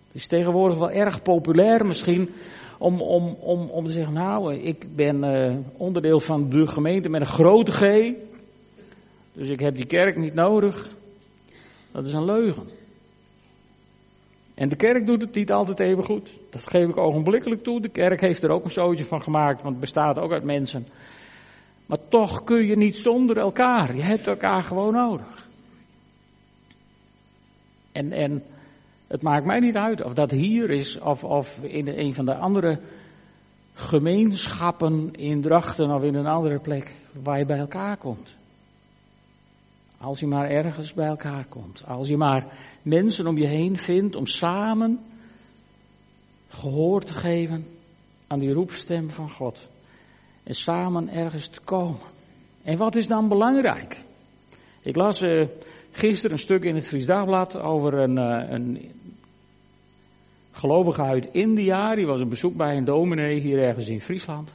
Het 0.08 0.16
is 0.16 0.28
tegenwoordig 0.28 0.78
wel 0.78 0.92
erg 0.92 1.22
populair 1.22 1.86
misschien 1.86 2.30
om, 2.78 3.02
om, 3.02 3.38
om, 3.40 3.70
om 3.70 3.86
te 3.86 3.92
zeggen, 3.92 4.14
nou, 4.14 4.56
ik 4.56 4.96
ben 4.96 5.24
uh, 5.24 5.58
onderdeel 5.78 6.20
van 6.20 6.50
de 6.50 6.68
gemeente 6.68 7.10
met 7.10 7.22
een 7.22 7.28
grote 7.28 7.72
G. 7.72 8.14
Dus 9.34 9.48
ik 9.48 9.60
heb 9.60 9.76
die 9.76 9.86
kerk 9.86 10.18
niet 10.18 10.34
nodig. 10.34 10.96
Dat 11.92 12.06
is 12.06 12.14
een 12.14 12.26
leugen. 12.26 12.64
En 14.54 14.70
de 14.70 14.76
kerk 14.76 15.06
doet 15.06 15.22
het 15.22 15.36
niet 15.36 15.52
altijd 15.52 15.80
even 15.80 16.04
goed. 16.04 16.34
Dat 16.50 16.68
geef 16.68 16.88
ik 16.88 16.98
ogenblikkelijk 16.98 17.64
toe. 17.64 17.82
De 17.82 17.90
kerk 17.90 18.22
heeft 18.22 18.44
er 18.44 18.50
ook 18.50 18.64
een 18.64 18.72
zootje 18.72 19.04
van 19.04 19.22
gemaakt, 19.22 19.62
want 19.62 19.72
het 19.72 19.80
bestaat 19.80 20.20
ook 20.20 20.32
uit 20.32 20.44
mensen. 20.44 20.88
Maar 21.86 22.08
toch 22.10 22.44
kun 22.44 22.66
je 22.66 22.78
niet 22.78 22.96
zonder 22.96 23.38
elkaar. 23.38 23.96
Je 23.96 24.02
hebt 24.02 24.28
elkaar 24.28 24.64
gewoon 24.64 24.94
nodig. 24.94 25.48
En, 27.92 28.12
en 28.12 28.44
het 29.08 29.22
maakt 29.22 29.46
mij 29.46 29.60
niet 29.60 29.76
uit 29.76 30.04
of 30.04 30.14
dat 30.14 30.32
hier 30.32 30.70
is 30.70 31.00
of, 31.00 31.24
of 31.24 31.64
in 31.64 31.88
een 31.88 32.14
van 32.14 32.26
de 32.26 32.36
andere 32.36 32.80
gemeenschappen 33.74 35.14
in 35.14 35.42
Drachten 35.42 35.92
of 35.92 36.04
in 36.04 36.16
een 36.16 36.28
andere 36.28 36.60
plek 36.60 36.96
waar 37.24 37.40
je 37.40 37.46
bij 37.46 37.58
elkaar 37.58 37.98
komt. 37.98 38.36
Als 39.98 40.20
je 40.20 40.28
maar 40.28 40.50
ergens 40.50 40.94
bij 40.94 41.08
elkaar 41.08 41.46
komt. 41.46 41.84
Als 41.86 42.08
je 42.08 42.18
maar 42.18 42.46
mensen 42.82 43.28
om 43.28 43.38
je 43.38 43.48
heen 43.48 43.78
vindt 43.78 44.16
om 44.16 44.26
samen 44.26 45.00
gehoor 46.48 47.04
te 47.04 47.14
geven 47.14 47.66
aan 48.28 48.40
die 48.40 48.54
roepstem 48.54 49.10
van 49.10 49.30
God. 49.30 49.70
En 50.44 50.54
samen 50.54 51.10
ergens 51.10 51.48
te 51.48 51.60
komen. 51.64 52.00
En 52.64 52.78
wat 52.78 52.96
is 52.96 53.08
dan 53.08 53.28
belangrijk? 53.28 53.98
Ik 54.82 54.96
las 54.96 55.22
uh, 55.22 55.48
gisteren 55.92 56.32
een 56.32 56.44
stuk 56.44 56.64
in 56.64 56.76
het 56.76 56.88
Fries 56.88 57.06
Dagblad 57.06 57.58
over 57.58 57.94
een, 57.94 58.18
uh, 58.18 58.50
een 58.50 58.92
gelovige 60.58 61.02
uit 61.02 61.30
India. 61.32 61.96
Die 61.96 62.06
was 62.06 62.22
een 62.22 62.30
bezoek 62.30 62.56
bij 62.56 62.78
een 62.78 62.86
dominee 62.86 63.40
hier 63.40 63.60
ergens 63.60 63.88
in 63.88 64.02
Friesland. 64.02 64.54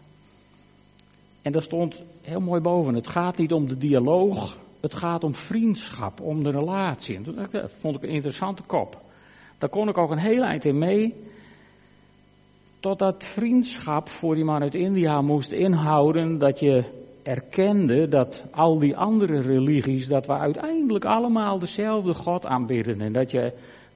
En 1.43 1.53
daar 1.53 1.63
stond 1.63 2.03
heel 2.23 2.41
mooi 2.41 2.61
boven. 2.61 2.95
Het 2.95 3.09
gaat 3.09 3.37
niet 3.37 3.53
om 3.53 3.69
de 3.69 3.77
dialoog 3.77 4.57
het 4.83 4.95
gaat 4.95 5.25
om 5.25 5.35
vriendschap, 5.35 6.21
om 6.21 6.43
de 6.43 6.51
relatie. 6.51 7.17
En 7.17 7.23
dat 7.23 7.71
vond 7.73 7.97
ik 7.97 8.03
een 8.03 8.09
interessante 8.09 8.63
kop. 8.63 9.01
Daar 9.59 9.69
kon 9.69 9.89
ik 9.89 9.99
ook 9.99 10.11
een 10.11 10.19
heel 10.19 10.43
eind 10.43 10.65
in 10.65 10.79
mee. 10.79 11.15
Totdat 12.81 13.25
vriendschap 13.25 14.09
voor 14.09 14.35
die 14.35 14.45
man 14.45 14.63
uit 14.63 14.75
India 14.75 15.21
moest 15.21 15.53
inhouden 15.53 16.39
dat 16.39 16.61
je 16.61 16.85
erkende 17.23 18.09
dat 18.09 18.45
al 18.51 18.79
die 18.79 18.97
andere 18.97 19.41
religies, 19.41 20.09
dat 20.09 20.27
we 20.27 20.33
uiteindelijk 20.33 21.05
allemaal 21.05 21.59
dezelfde 21.59 22.15
God 22.15 22.47
aanbidden. 22.47 23.01
En 23.01 23.13
dat 23.13 23.31
je 23.31 23.53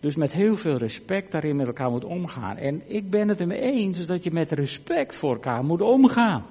dus 0.07 0.17
met 0.17 0.33
heel 0.33 0.57
veel 0.57 0.77
respect 0.77 1.33
daarin 1.33 1.57
met 1.57 1.67
elkaar 1.67 1.91
moet 1.91 2.05
omgaan. 2.05 2.57
En 2.57 2.83
ik 2.87 3.11
ben 3.11 3.29
het 3.29 3.41
ermee 3.41 3.61
eens 3.61 4.07
dat 4.07 4.25
je 4.25 4.31
met 4.31 4.51
respect 4.51 5.17
voor 5.17 5.33
elkaar 5.33 5.65
moet 5.65 5.81
omgaan. 5.81 6.45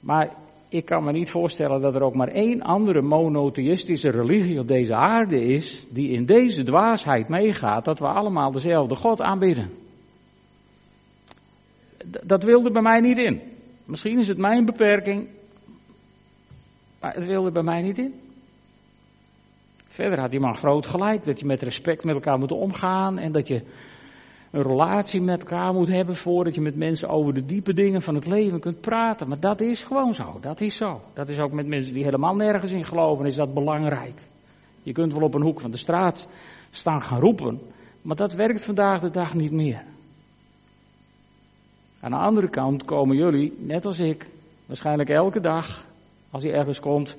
Maar 0.00 0.34
ik 0.68 0.84
kan 0.84 1.04
me 1.04 1.12
niet 1.12 1.30
voorstellen 1.30 1.80
dat 1.80 1.94
er 1.94 2.02
ook 2.02 2.14
maar 2.14 2.28
één 2.28 2.62
andere 2.62 3.02
monotheïstische 3.02 4.10
religie 4.10 4.60
op 4.60 4.68
deze 4.68 4.94
aarde 4.94 5.44
is 5.44 5.86
die 5.90 6.08
in 6.10 6.26
deze 6.26 6.62
dwaasheid 6.62 7.28
meegaat 7.28 7.84
dat 7.84 7.98
we 7.98 8.06
allemaal 8.06 8.50
dezelfde 8.50 8.94
God 8.94 9.22
aanbidden. 9.22 9.70
Dat 12.22 12.42
wilde 12.42 12.70
bij 12.70 12.82
mij 12.82 13.00
niet 13.00 13.18
in. 13.18 13.40
Misschien 13.84 14.18
is 14.18 14.28
het 14.28 14.38
mijn 14.38 14.64
beperking, 14.64 15.28
maar 17.00 17.14
het 17.14 17.26
wilde 17.26 17.50
bij 17.50 17.62
mij 17.62 17.82
niet 17.82 17.98
in. 17.98 18.25
Verder 19.96 20.20
had 20.20 20.30
die 20.30 20.40
man 20.40 20.56
groot 20.56 20.86
gelijk 20.86 21.24
dat 21.24 21.40
je 21.40 21.46
met 21.46 21.62
respect 21.62 22.04
met 22.04 22.14
elkaar 22.14 22.38
moet 22.38 22.52
omgaan 22.52 23.18
en 23.18 23.32
dat 23.32 23.48
je 23.48 23.62
een 24.50 24.62
relatie 24.62 25.20
met 25.20 25.40
elkaar 25.40 25.72
moet 25.72 25.88
hebben 25.88 26.14
voordat 26.14 26.54
je 26.54 26.60
met 26.60 26.76
mensen 26.76 27.08
over 27.08 27.34
de 27.34 27.44
diepe 27.44 27.74
dingen 27.74 28.02
van 28.02 28.14
het 28.14 28.26
leven 28.26 28.60
kunt 28.60 28.80
praten. 28.80 29.28
Maar 29.28 29.40
dat 29.40 29.60
is 29.60 29.84
gewoon 29.84 30.14
zo. 30.14 30.38
Dat 30.40 30.60
is 30.60 30.76
zo. 30.76 31.00
Dat 31.14 31.28
is 31.28 31.38
ook 31.38 31.52
met 31.52 31.66
mensen 31.66 31.94
die 31.94 32.04
helemaal 32.04 32.34
nergens 32.34 32.72
in 32.72 32.84
geloven, 32.84 33.26
is 33.26 33.34
dat 33.34 33.54
belangrijk. 33.54 34.20
Je 34.82 34.92
kunt 34.92 35.12
wel 35.12 35.22
op 35.22 35.34
een 35.34 35.42
hoek 35.42 35.60
van 35.60 35.70
de 35.70 35.76
straat 35.76 36.26
staan 36.70 37.02
gaan 37.02 37.20
roepen, 37.20 37.60
maar 38.02 38.16
dat 38.16 38.32
werkt 38.32 38.64
vandaag 38.64 39.00
de 39.00 39.10
dag 39.10 39.34
niet 39.34 39.52
meer. 39.52 39.82
Aan 42.00 42.10
de 42.10 42.16
andere 42.16 42.48
kant 42.48 42.84
komen 42.84 43.16
jullie, 43.16 43.56
net 43.58 43.84
als 43.84 43.98
ik, 43.98 44.30
waarschijnlijk 44.66 45.08
elke 45.08 45.40
dag, 45.40 45.84
als 46.30 46.42
je 46.42 46.52
ergens 46.52 46.80
komt, 46.80 47.16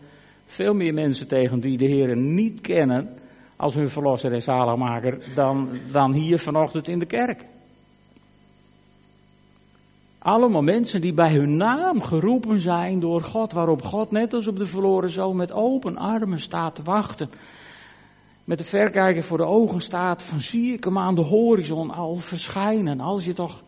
veel 0.48 0.74
meer 0.74 0.94
mensen 0.94 1.28
tegen 1.28 1.60
die 1.60 1.78
de 1.78 1.86
Heer 1.86 2.18
niet 2.18 2.62
kennen 2.62 3.10
als 3.56 3.74
hun 3.74 3.90
verlosser 3.90 4.34
en 4.34 4.42
zaligmaker 4.42 5.34
dan, 5.36 5.70
dan 5.92 6.14
hier 6.14 6.40
vanochtend 6.40 6.88
in 6.88 7.00
de 7.00 7.06
kerk. 7.06 7.46
Allemaal 10.20 10.62
mensen 10.62 11.02
die 11.02 11.14
bij 11.14 11.34
hun 11.34 11.58
naam 11.58 12.02
geroepen 12.02 12.62
zijn 12.62 13.00
door 13.00 13.22
God, 13.22 13.52
waarop 13.52 13.82
God 13.82 14.12
net 14.12 14.34
als 14.34 14.48
op 14.48 14.58
de 14.58 14.66
verloren 14.66 15.10
zoon 15.10 15.36
met 15.36 15.52
open 15.52 15.98
armen 15.98 16.40
staat 16.40 16.76
te 16.76 16.82
wachten. 16.84 17.30
Met 18.44 18.58
de 18.58 18.64
verkijker 18.64 19.24
voor 19.24 19.38
de 19.38 19.46
ogen 19.46 19.82
staat 19.82 20.24
van 20.24 20.40
zie 20.40 20.74
ik 20.74 20.84
hem 20.84 20.98
aan 20.98 21.16
de 21.16 21.24
horizon 21.24 21.92
al 21.92 22.16
verschijnen. 22.16 23.00
Als 23.00 23.26
je 23.26 23.34
toch 23.34 23.64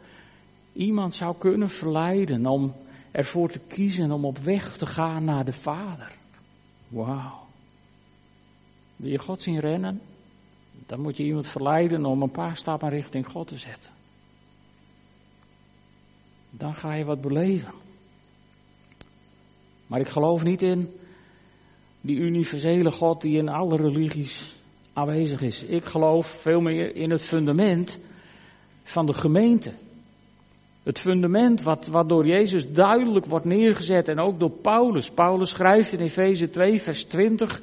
iemand 0.74 1.14
zou 1.14 1.36
kunnen 1.38 1.70
verleiden 1.70 2.46
om 2.46 2.74
ervoor 3.12 3.50
te 3.50 3.60
kiezen 3.68 4.12
om 4.12 4.26
op 4.26 4.38
weg 4.38 4.78
te 4.78 4.86
gaan 4.86 5.24
naar 5.24 5.46
de 5.46 5.54
Vader. 5.54 6.19
Wauw. 6.90 7.48
Wil 8.96 9.12
je 9.12 9.18
God 9.18 9.42
zien 9.42 9.60
rennen? 9.60 10.02
Dan 10.86 11.02
moet 11.02 11.18
je 11.18 11.24
iemand 11.24 11.48
verleiden 11.48 12.06
om 12.06 12.22
een 12.22 12.32
paar 12.32 12.56
stappen 12.56 12.90
richting 12.90 13.28
God 13.28 13.48
te 13.48 13.58
zetten. 13.58 13.92
Dan 16.50 16.74
ga 16.74 16.94
je 16.94 17.06
wat 17.06 17.22
beleven. 17.22 17.74
Maar 19.88 20.00
ik 20.00 20.08
geloof 20.08 20.44
niet 20.44 20.62
in 20.62 20.94
die 22.02 22.18
universele 22.18 22.92
God 22.92 23.22
die 23.22 23.38
in 23.38 23.50
alle 23.50 23.76
religies 23.76 24.56
aanwezig 24.94 25.42
is. 25.42 25.64
Ik 25.64 25.86
geloof 25.86 26.28
veel 26.28 26.62
meer 26.62 26.96
in 26.96 27.12
het 27.12 27.22
fundament 27.22 27.98
van 28.84 29.06
de 29.06 29.14
gemeente. 29.14 29.74
Het 30.90 31.00
fundament 31.00 31.62
wat, 31.62 31.88
wat 31.88 32.10
door 32.10 32.26
Jezus 32.26 32.72
duidelijk 32.72 33.26
wordt 33.26 33.46
neergezet 33.46 34.08
en 34.08 34.20
ook 34.20 34.40
door 34.40 34.52
Paulus. 34.52 35.10
Paulus 35.10 35.50
schrijft 35.50 35.94
in 35.94 36.00
Efeze 36.00 36.50
2, 36.50 36.82
vers 36.82 37.04
20 37.04 37.62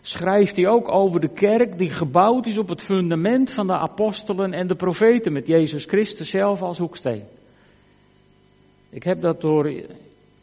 schrijft 0.00 0.56
hij 0.56 0.68
ook 0.68 0.92
over 0.92 1.20
de 1.20 1.28
kerk 1.28 1.78
die 1.78 1.88
gebouwd 1.88 2.46
is 2.46 2.58
op 2.58 2.68
het 2.68 2.82
fundament 2.82 3.52
van 3.52 3.66
de 3.66 3.72
apostelen 3.72 4.52
en 4.52 4.66
de 4.66 4.74
profeten 4.74 5.32
met 5.32 5.46
Jezus 5.46 5.84
Christus 5.84 6.30
zelf 6.30 6.62
als 6.62 6.78
hoeksteen. 6.78 7.22
Ik 8.90 9.02
heb 9.02 9.20
dat 9.20 9.40
door 9.40 9.66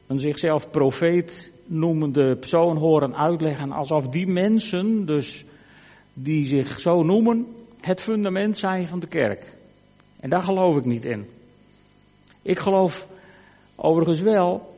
een 0.07 0.19
zichzelf 0.19 0.71
profeet 0.71 1.51
noemende 1.65 2.35
persoon 2.35 2.77
horen 2.77 3.15
uitleggen 3.15 3.71
alsof 3.71 4.07
die 4.07 4.27
mensen, 4.27 5.05
dus 5.05 5.45
die 6.13 6.45
zich 6.45 6.79
zo 6.79 7.03
noemen, 7.03 7.47
het 7.81 8.01
fundament 8.01 8.57
zijn 8.57 8.87
van 8.87 8.99
de 8.99 9.07
kerk. 9.07 9.53
En 10.19 10.29
daar 10.29 10.43
geloof 10.43 10.77
ik 10.77 10.85
niet 10.85 11.03
in. 11.03 11.34
Ik 12.45 12.59
geloof 12.59 13.07
overigens 13.75 14.19
wel 14.19 14.75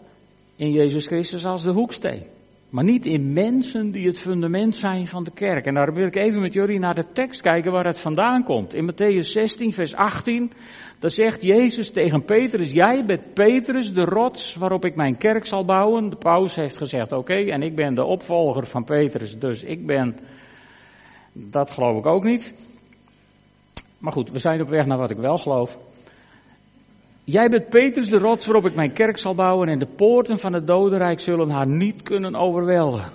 in 0.55 0.71
Jezus 0.71 1.07
Christus 1.07 1.45
als 1.45 1.63
de 1.63 1.71
hoeksteen. 1.71 2.23
Maar 2.69 2.83
niet 2.83 3.05
in 3.05 3.33
mensen 3.33 3.91
die 3.91 4.07
het 4.07 4.19
fundament 4.19 4.75
zijn 4.75 5.05
van 5.05 5.23
de 5.23 5.31
kerk. 5.31 5.65
En 5.65 5.73
daar 5.73 5.93
wil 5.93 6.05
ik 6.05 6.15
even 6.15 6.41
met 6.41 6.53
jullie 6.53 6.79
naar 6.79 6.95
de 6.95 7.11
tekst 7.13 7.41
kijken 7.41 7.71
waar 7.71 7.85
het 7.85 7.99
vandaan 7.99 8.43
komt. 8.43 8.73
In 8.73 8.91
Matthäus 8.91 9.27
16, 9.27 9.73
vers 9.73 9.95
18, 9.95 10.51
daar 10.99 11.09
zegt 11.09 11.41
Jezus 11.41 11.89
tegen 11.91 12.25
Petrus, 12.25 12.71
jij 12.71 13.05
bent 13.05 13.33
Petrus, 13.33 13.93
de 13.93 14.05
rots 14.05 14.55
waarop 14.55 14.85
ik 14.85 14.95
mijn 14.95 15.17
kerk 15.17 15.45
zal 15.45 15.65
bouwen. 15.65 16.09
De 16.09 16.15
paus 16.15 16.55
heeft 16.55 16.77
gezegd, 16.77 17.11
oké, 17.11 17.33
en 17.33 17.61
ik 17.61 17.75
ben 17.75 17.95
de 17.95 18.03
opvolger 18.03 18.65
van 18.65 18.83
Petrus, 18.83 19.39
dus 19.39 19.63
ik 19.63 19.85
ben, 19.85 20.17
dat 21.33 21.71
geloof 21.71 21.97
ik 21.97 22.05
ook 22.05 22.23
niet. 22.23 22.55
Maar 23.97 24.11
goed, 24.11 24.31
we 24.31 24.39
zijn 24.39 24.61
op 24.61 24.69
weg 24.69 24.85
naar 24.85 24.97
wat 24.97 25.11
ik 25.11 25.17
wel 25.17 25.37
geloof. 25.37 25.77
Jij 27.29 27.49
bent 27.49 27.69
Petrus 27.69 28.09
de 28.09 28.17
rots 28.17 28.45
waarop 28.45 28.65
ik 28.65 28.75
mijn 28.75 28.93
kerk 28.93 29.17
zal 29.17 29.35
bouwen 29.35 29.67
en 29.67 29.79
de 29.79 29.85
poorten 29.85 30.37
van 30.37 30.53
het 30.53 30.67
dodenrijk 30.67 31.19
zullen 31.19 31.49
haar 31.49 31.67
niet 31.67 32.03
kunnen 32.03 32.35
overweldigen. 32.35 33.11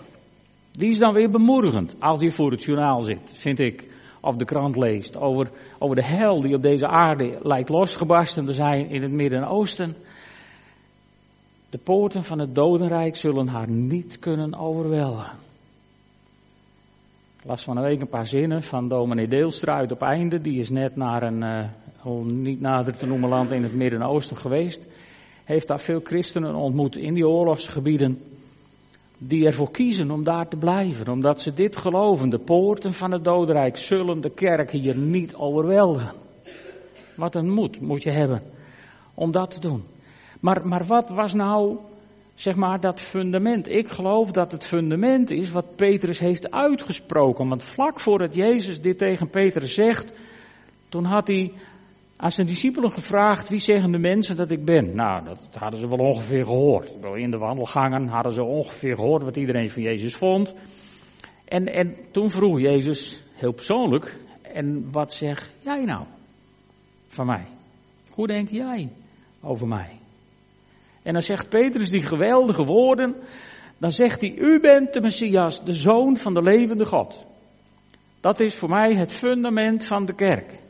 Die 0.73 0.91
is 0.91 0.99
dan 0.99 1.15
weer 1.15 1.31
bemoedigend 1.31 1.97
als 2.01 2.21
hij 2.21 2.31
voor 2.31 2.51
het 2.51 2.65
journaal 2.65 3.01
zit, 3.01 3.21
vind 3.33 3.61
ik, 3.61 3.89
of 4.21 4.37
de 4.37 4.45
krant 4.45 4.77
leest, 4.77 5.17
over, 5.17 5.51
over 5.79 5.97
de 5.97 6.05
hel 6.05 6.41
die 6.41 6.55
op 6.55 6.63
deze 6.63 6.87
aarde 6.87 7.39
lijkt 7.43 7.69
losgebarsten 7.69 8.45
te 8.45 8.53
zijn 8.53 8.91
in 8.91 9.03
het 9.03 9.13
Midden-Oosten. 9.13 9.97
De 11.71 11.79
poorten 11.79 12.23
van 12.23 12.39
het 12.39 12.55
dodenrijk 12.55 13.17
zullen 13.17 13.49
haar 13.49 13.69
niet 13.69 14.19
kunnen 14.19 14.55
overweldigen. 14.55 15.39
Ik 17.39 17.45
las 17.45 17.63
van 17.63 17.77
een 17.77 17.83
week 17.83 18.01
een 18.01 18.09
paar 18.09 18.27
zinnen 18.27 18.63
van 18.63 18.89
dominee 18.89 19.29
Deelstra 19.29 19.77
uit 19.77 19.93
op 19.93 20.03
einde. 20.03 20.41
Die 20.41 20.59
is 20.59 20.71
net 20.71 20.97
naar 20.97 21.23
een, 21.23 21.43
uh, 21.43 21.65
om 22.03 22.43
niet 22.43 22.61
nader 22.61 22.97
te 22.97 23.07
noemen 23.07 23.29
land 23.29 23.51
in 23.51 23.63
het 23.63 23.75
Midden-Oosten 23.75 24.37
geweest. 24.37 24.87
Heeft 25.45 25.69
daar 25.69 25.81
veel 25.81 26.01
christenen 26.05 26.55
ontmoet 26.55 26.97
in 26.97 27.15
die 27.15 27.29
oorlogsgebieden. 27.29 28.23
Die 29.19 29.47
ervoor 29.47 29.71
kiezen 29.71 30.11
om 30.11 30.25
daar 30.25 30.49
te 30.49 30.57
blijven. 30.57 31.13
Omdat 31.13 31.41
ze 31.41 31.55
dit 31.55 31.77
geloven. 31.77 32.31
De 32.31 32.39
poorten 32.39 32.93
van 32.93 33.13
het 33.13 33.25
dodenrijk 33.25 33.77
zullen 33.77 34.21
de 34.21 34.31
kerk 34.31 34.71
hier 34.71 34.97
niet 34.97 35.35
overweldigen. 35.35 36.13
Wat 37.17 37.35
een 37.35 37.51
moed 37.51 37.81
moet 37.81 38.03
je 38.03 38.11
hebben 38.11 38.43
om 39.15 39.31
dat 39.31 39.51
te 39.51 39.61
doen. 39.61 39.83
Maar, 40.41 40.69
maar 40.69 40.85
wat 40.85 41.09
was 41.09 41.33
nou 41.33 41.79
zeg 42.35 42.55
maar, 42.55 42.81
dat 42.81 43.03
fundament. 43.03 43.69
Ik 43.69 43.89
geloof 43.89 44.31
dat 44.31 44.53
het 44.53 44.67
fundament 44.67 45.31
is 45.31 45.51
wat 45.51 45.77
Petrus 45.77 46.19
heeft 46.19 46.51
uitgesproken. 46.51 47.49
Want 47.49 47.63
vlak 47.63 48.01
voordat 48.01 48.35
Jezus 48.35 48.81
dit 48.81 48.99
tegen 48.99 49.29
Petrus 49.29 49.75
zegt, 49.75 50.13
toen 50.89 51.05
had 51.05 51.27
hij 51.27 51.53
aan 52.23 52.31
zijn 52.31 52.47
discipelen 52.47 52.93
gevraagd, 52.93 53.49
wie 53.49 53.61
zeggen 53.61 53.93
de 53.93 53.99
mensen 53.99 54.37
dat 54.37 54.51
ik 54.51 54.65
ben? 54.65 54.95
Nou, 54.95 55.25
dat 55.25 55.49
hadden 55.59 55.81
ze 55.81 55.89
wel 55.89 56.07
ongeveer 56.07 56.45
gehoord. 56.45 56.93
In 57.15 57.31
de 57.31 57.39
wandelgangen 57.39 58.09
hadden 58.09 58.33
ze 58.33 58.43
ongeveer 58.43 58.95
gehoord 58.95 59.23
wat 59.23 59.37
iedereen 59.37 59.71
van 59.71 59.83
Jezus 59.83 60.15
vond. 60.15 60.55
En, 61.45 61.67
en 61.67 61.97
toen 62.11 62.31
vroeg 62.31 62.61
Jezus, 62.61 63.23
heel 63.33 63.53
persoonlijk, 63.53 64.17
en 64.43 64.89
wat 64.91 65.13
zeg 65.13 65.51
jij 65.61 65.85
nou 65.85 66.05
van 67.09 67.27
mij? 67.27 67.45
Hoe 68.11 68.27
denk 68.27 68.49
jij 68.49 68.89
over 69.41 69.69
mij? 69.69 69.99
En 71.03 71.13
dan 71.13 71.23
zegt 71.23 71.49
Petrus 71.49 71.91
die 71.91 72.03
geweldige 72.03 72.65
woorden. 72.65 73.15
Dan 73.79 73.93
zegt 73.93 74.21
hij, 74.21 74.35
u 74.35 74.61
bent 74.61 74.93
de 74.93 75.01
Messias, 75.01 75.65
de 75.65 75.75
zoon 75.75 76.17
van 76.17 76.35
de 76.35 76.43
levende 76.43 76.87
God. 76.87 77.27
Dat 78.21 78.41
is 78.41 78.55
voor 78.55 78.69
mij 78.69 78.95
het 78.95 79.15
fundament 79.15 79.85
van 79.85 80.07
de 80.07 80.15
kerk. 80.15 80.62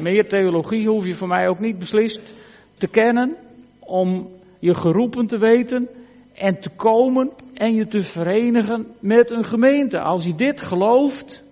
Meer 0.00 0.28
theologie 0.28 0.88
hoef 0.88 1.06
je 1.06 1.14
voor 1.14 1.28
mij 1.28 1.48
ook 1.48 1.58
niet 1.58 1.78
beslist 1.78 2.34
te 2.78 2.86
kennen 2.86 3.36
om 3.78 4.28
je 4.58 4.74
geroepen 4.74 5.26
te 5.26 5.38
weten 5.38 5.88
en 6.34 6.60
te 6.60 6.70
komen 6.70 7.30
en 7.54 7.74
je 7.74 7.86
te 7.86 8.02
verenigen 8.02 8.94
met 8.98 9.30
een 9.30 9.44
gemeente. 9.44 10.00
Als 10.00 10.24
je 10.24 10.34
dit 10.34 10.60
gelooft, 10.60 11.42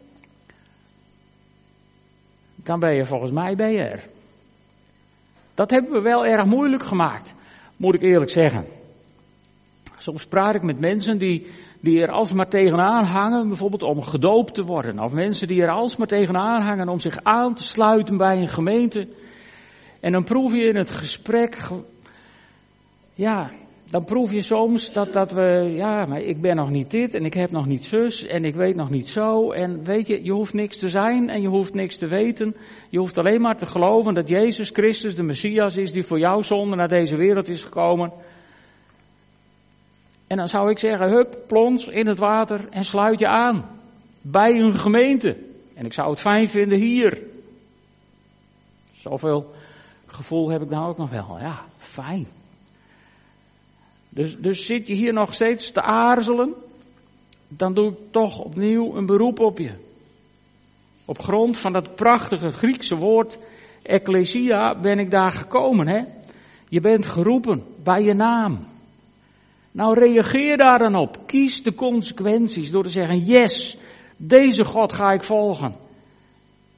dan 2.54 2.80
ben 2.80 2.94
je 2.94 3.06
volgens 3.06 3.32
mij 3.32 3.56
bij 3.56 3.78
er. 3.78 4.06
Dat 5.54 5.70
hebben 5.70 5.92
we 5.92 6.00
wel 6.00 6.26
erg 6.26 6.44
moeilijk 6.44 6.82
gemaakt, 6.82 7.34
moet 7.76 7.94
ik 7.94 8.02
eerlijk 8.02 8.30
zeggen. 8.30 8.64
Soms 9.98 10.26
praat 10.26 10.54
ik 10.54 10.62
met 10.62 10.80
mensen 10.80 11.18
die, 11.18 11.46
die 11.80 12.00
er 12.02 12.10
alsmaar 12.10 12.48
tegenaan 12.48 13.04
hangen, 13.04 13.48
bijvoorbeeld 13.48 13.82
om 13.82 14.02
gedoopt 14.02 14.54
te 14.54 14.64
worden. 14.64 14.98
Of 14.98 15.12
mensen 15.12 15.48
die 15.48 15.62
er 15.62 15.70
alsmaar 15.70 16.06
tegenaan 16.06 16.62
hangen 16.62 16.88
om 16.88 16.98
zich 16.98 17.18
aan 17.22 17.54
te 17.54 17.62
sluiten 17.62 18.16
bij 18.16 18.36
een 18.36 18.48
gemeente. 18.48 19.08
En 20.00 20.12
dan 20.12 20.24
proef 20.24 20.52
je 20.52 20.68
in 20.68 20.76
het 20.76 20.90
gesprek, 20.90 21.58
ja, 23.14 23.50
dan 23.90 24.04
proef 24.04 24.32
je 24.32 24.42
soms 24.42 24.92
dat, 24.92 25.12
dat 25.12 25.32
we, 25.32 25.72
ja, 25.74 26.06
maar 26.06 26.20
ik 26.20 26.40
ben 26.40 26.56
nog 26.56 26.70
niet 26.70 26.90
dit 26.90 27.14
en 27.14 27.24
ik 27.24 27.34
heb 27.34 27.50
nog 27.50 27.66
niet 27.66 27.84
zus 27.84 28.26
en 28.26 28.44
ik 28.44 28.54
weet 28.54 28.76
nog 28.76 28.90
niet 28.90 29.08
zo. 29.08 29.50
En 29.52 29.84
weet 29.84 30.06
je, 30.06 30.24
je 30.24 30.32
hoeft 30.32 30.52
niks 30.52 30.76
te 30.76 30.88
zijn 30.88 31.28
en 31.28 31.40
je 31.40 31.48
hoeft 31.48 31.74
niks 31.74 31.96
te 31.96 32.06
weten. 32.06 32.54
Je 32.90 32.98
hoeft 32.98 33.18
alleen 33.18 33.40
maar 33.40 33.56
te 33.56 33.66
geloven 33.66 34.14
dat 34.14 34.28
Jezus 34.28 34.70
Christus 34.70 35.14
de 35.14 35.22
Messias 35.22 35.76
is 35.76 35.92
die 35.92 36.02
voor 36.02 36.18
jouw 36.18 36.42
zonde 36.42 36.76
naar 36.76 36.88
deze 36.88 37.16
wereld 37.16 37.48
is 37.48 37.62
gekomen. 37.62 38.12
En 40.28 40.36
dan 40.36 40.48
zou 40.48 40.70
ik 40.70 40.78
zeggen, 40.78 41.08
hup, 41.08 41.42
plons 41.46 41.86
in 41.86 42.06
het 42.06 42.18
water 42.18 42.68
en 42.70 42.84
sluit 42.84 43.18
je 43.18 43.26
aan. 43.26 43.64
Bij 44.20 44.60
een 44.60 44.74
gemeente. 44.74 45.36
En 45.74 45.84
ik 45.84 45.92
zou 45.92 46.10
het 46.10 46.20
fijn 46.20 46.48
vinden 46.48 46.78
hier. 46.78 47.22
Zoveel 48.92 49.54
gevoel 50.06 50.50
heb 50.50 50.62
ik 50.62 50.70
nou 50.70 50.88
ook 50.88 50.98
nog 50.98 51.10
wel. 51.10 51.38
Ja, 51.38 51.64
fijn. 51.78 52.26
Dus, 54.08 54.36
dus 54.38 54.66
zit 54.66 54.86
je 54.86 54.94
hier 54.94 55.12
nog 55.12 55.34
steeds 55.34 55.70
te 55.70 55.82
aarzelen, 55.82 56.54
dan 57.48 57.74
doe 57.74 57.90
ik 57.90 57.96
toch 58.10 58.38
opnieuw 58.38 58.96
een 58.96 59.06
beroep 59.06 59.40
op 59.40 59.58
je. 59.58 59.72
Op 61.04 61.18
grond 61.18 61.58
van 61.58 61.72
dat 61.72 61.94
prachtige 61.94 62.50
Griekse 62.50 62.96
woord 62.96 63.38
ecclesia 63.82 64.80
ben 64.80 64.98
ik 64.98 65.10
daar 65.10 65.30
gekomen, 65.30 65.88
hè? 65.88 66.04
Je 66.68 66.80
bent 66.80 67.06
geroepen 67.06 67.64
bij 67.82 68.02
je 68.02 68.14
naam. 68.14 68.66
Nou 69.78 69.94
reageer 69.94 70.56
daar 70.56 70.78
dan 70.78 70.94
op. 70.94 71.18
Kies 71.26 71.62
de 71.62 71.74
consequenties 71.74 72.70
door 72.70 72.82
te 72.82 72.90
zeggen, 72.90 73.18
yes, 73.18 73.76
deze 74.16 74.64
God 74.64 74.92
ga 74.92 75.12
ik 75.12 75.24
volgen. 75.24 75.74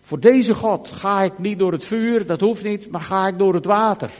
Voor 0.00 0.20
deze 0.20 0.54
God 0.54 0.88
ga 0.88 1.22
ik 1.22 1.38
niet 1.38 1.58
door 1.58 1.72
het 1.72 1.84
vuur, 1.84 2.26
dat 2.26 2.40
hoeft 2.40 2.64
niet, 2.64 2.90
maar 2.90 3.00
ga 3.00 3.26
ik 3.26 3.38
door 3.38 3.54
het 3.54 3.64
water. 3.64 4.12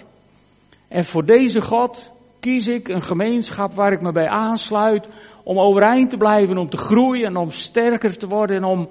En 0.89 1.05
voor 1.05 1.25
deze 1.25 1.61
God 1.61 2.11
kies 2.39 2.67
ik 2.67 2.89
een 2.89 3.03
gemeenschap 3.03 3.73
waar 3.73 3.93
ik 3.93 4.01
me 4.01 4.13
bij 4.13 4.29
aansluit 4.29 5.09
om 5.43 5.59
overeind 5.59 6.11
te 6.11 6.17
blijven, 6.17 6.59
om 6.59 6.69
te 6.69 6.77
groeien 6.77 7.27
en 7.27 7.37
om 7.37 7.51
sterker 7.51 8.17
te 8.17 8.27
worden 8.27 8.57
en 8.57 8.65
om 8.65 8.89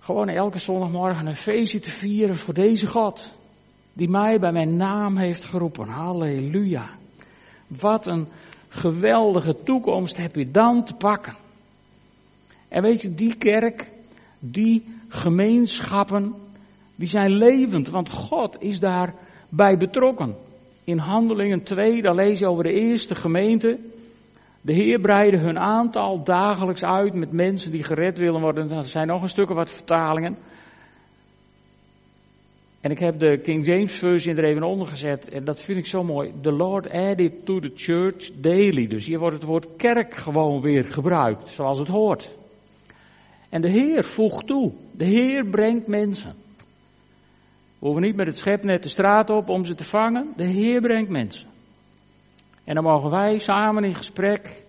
gewoon 0.00 0.28
elke 0.28 0.58
zondagmorgen 0.58 1.26
een 1.26 1.36
feestje 1.36 1.78
te 1.78 1.90
vieren 1.90 2.34
voor 2.34 2.54
deze 2.54 2.86
God. 2.86 3.32
Die 3.92 4.08
mij 4.08 4.38
bij 4.38 4.52
mijn 4.52 4.76
naam 4.76 5.16
heeft 5.16 5.44
geroepen. 5.44 5.88
Halleluja. 5.88 6.88
Wat 7.66 8.06
een 8.06 8.28
geweldige 8.68 9.56
toekomst 9.62 10.16
heb 10.16 10.34
je 10.34 10.50
dan 10.50 10.84
te 10.84 10.94
pakken. 10.94 11.34
En 12.68 12.82
weet 12.82 13.02
je, 13.02 13.14
die 13.14 13.34
kerk, 13.34 13.90
die 14.38 14.84
gemeenschappen, 15.08 16.34
die 16.94 17.08
zijn 17.08 17.30
levend, 17.30 17.88
want 17.88 18.10
God 18.10 18.56
is 18.60 18.80
daarbij 18.80 19.76
betrokken. 19.78 20.34
In 20.84 20.98
Handelingen 20.98 21.62
2, 21.62 22.02
daar 22.02 22.14
lees 22.14 22.38
je 22.38 22.46
over 22.46 22.64
de 22.64 22.72
eerste 22.72 23.14
gemeente. 23.14 23.78
De 24.60 24.72
Heer 24.72 25.00
breidde 25.00 25.38
hun 25.38 25.58
aantal 25.58 26.22
dagelijks 26.24 26.84
uit 26.84 27.14
met 27.14 27.32
mensen 27.32 27.70
die 27.70 27.82
gered 27.82 28.18
willen 28.18 28.40
worden. 28.40 28.70
Er 28.70 28.84
zijn 28.84 29.06
nog 29.06 29.22
een 29.22 29.28
stuk 29.28 29.48
wat 29.48 29.72
vertalingen. 29.72 30.36
En 32.86 32.92
ik 32.92 32.98
heb 32.98 33.18
de 33.18 33.38
King 33.38 33.66
James 33.66 33.92
versie 33.92 34.34
er 34.34 34.44
even 34.44 34.62
onder 34.62 34.86
gezet. 34.86 35.28
En 35.28 35.44
dat 35.44 35.62
vind 35.62 35.78
ik 35.78 35.86
zo 35.86 36.02
mooi. 36.02 36.32
The 36.40 36.52
Lord 36.52 36.90
added 36.90 37.46
to 37.46 37.60
the 37.60 37.70
church 37.74 38.30
daily. 38.34 38.86
Dus 38.86 39.06
hier 39.06 39.18
wordt 39.18 39.34
het 39.34 39.44
woord 39.44 39.76
kerk 39.76 40.14
gewoon 40.14 40.60
weer 40.60 40.84
gebruikt, 40.84 41.50
zoals 41.50 41.78
het 41.78 41.88
hoort. 41.88 42.36
En 43.48 43.60
de 43.60 43.70
Heer 43.70 44.04
voegt 44.04 44.46
toe. 44.46 44.72
De 44.92 45.04
Heer 45.04 45.46
brengt 45.46 45.86
mensen. 45.86 46.34
We 47.78 47.86
hoeven 47.86 48.02
niet 48.02 48.16
met 48.16 48.26
het 48.26 48.38
schepnet 48.38 48.82
de 48.82 48.88
straat 48.88 49.30
op 49.30 49.48
om 49.48 49.64
ze 49.64 49.74
te 49.74 49.84
vangen. 49.84 50.32
De 50.36 50.46
Heer 50.46 50.80
brengt 50.80 51.10
mensen. 51.10 51.48
En 52.64 52.74
dan 52.74 52.84
mogen 52.84 53.10
wij 53.10 53.38
samen 53.38 53.84
in 53.84 53.94
gesprek 53.94 54.62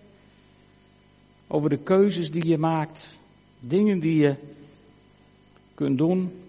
over 1.46 1.70
de 1.70 1.78
keuzes 1.78 2.30
die 2.30 2.46
je 2.46 2.58
maakt. 2.58 3.18
Dingen 3.60 4.00
die 4.00 4.16
je 4.16 4.34
kunt 5.74 5.98
doen 5.98 6.46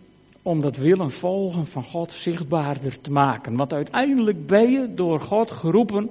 om 0.50 0.62
dat 0.62 0.78
willen 0.78 1.12
volgen 1.12 1.66
van 1.66 1.84
God 1.84 2.12
zichtbaarder 2.12 3.02
te 3.02 3.12
maken. 3.12 3.56
Want 3.56 3.74
uiteindelijk 3.74 4.46
ben 4.46 4.72
je 4.72 4.94
door 4.94 5.20
God 5.20 5.52
geroepen 5.52 6.10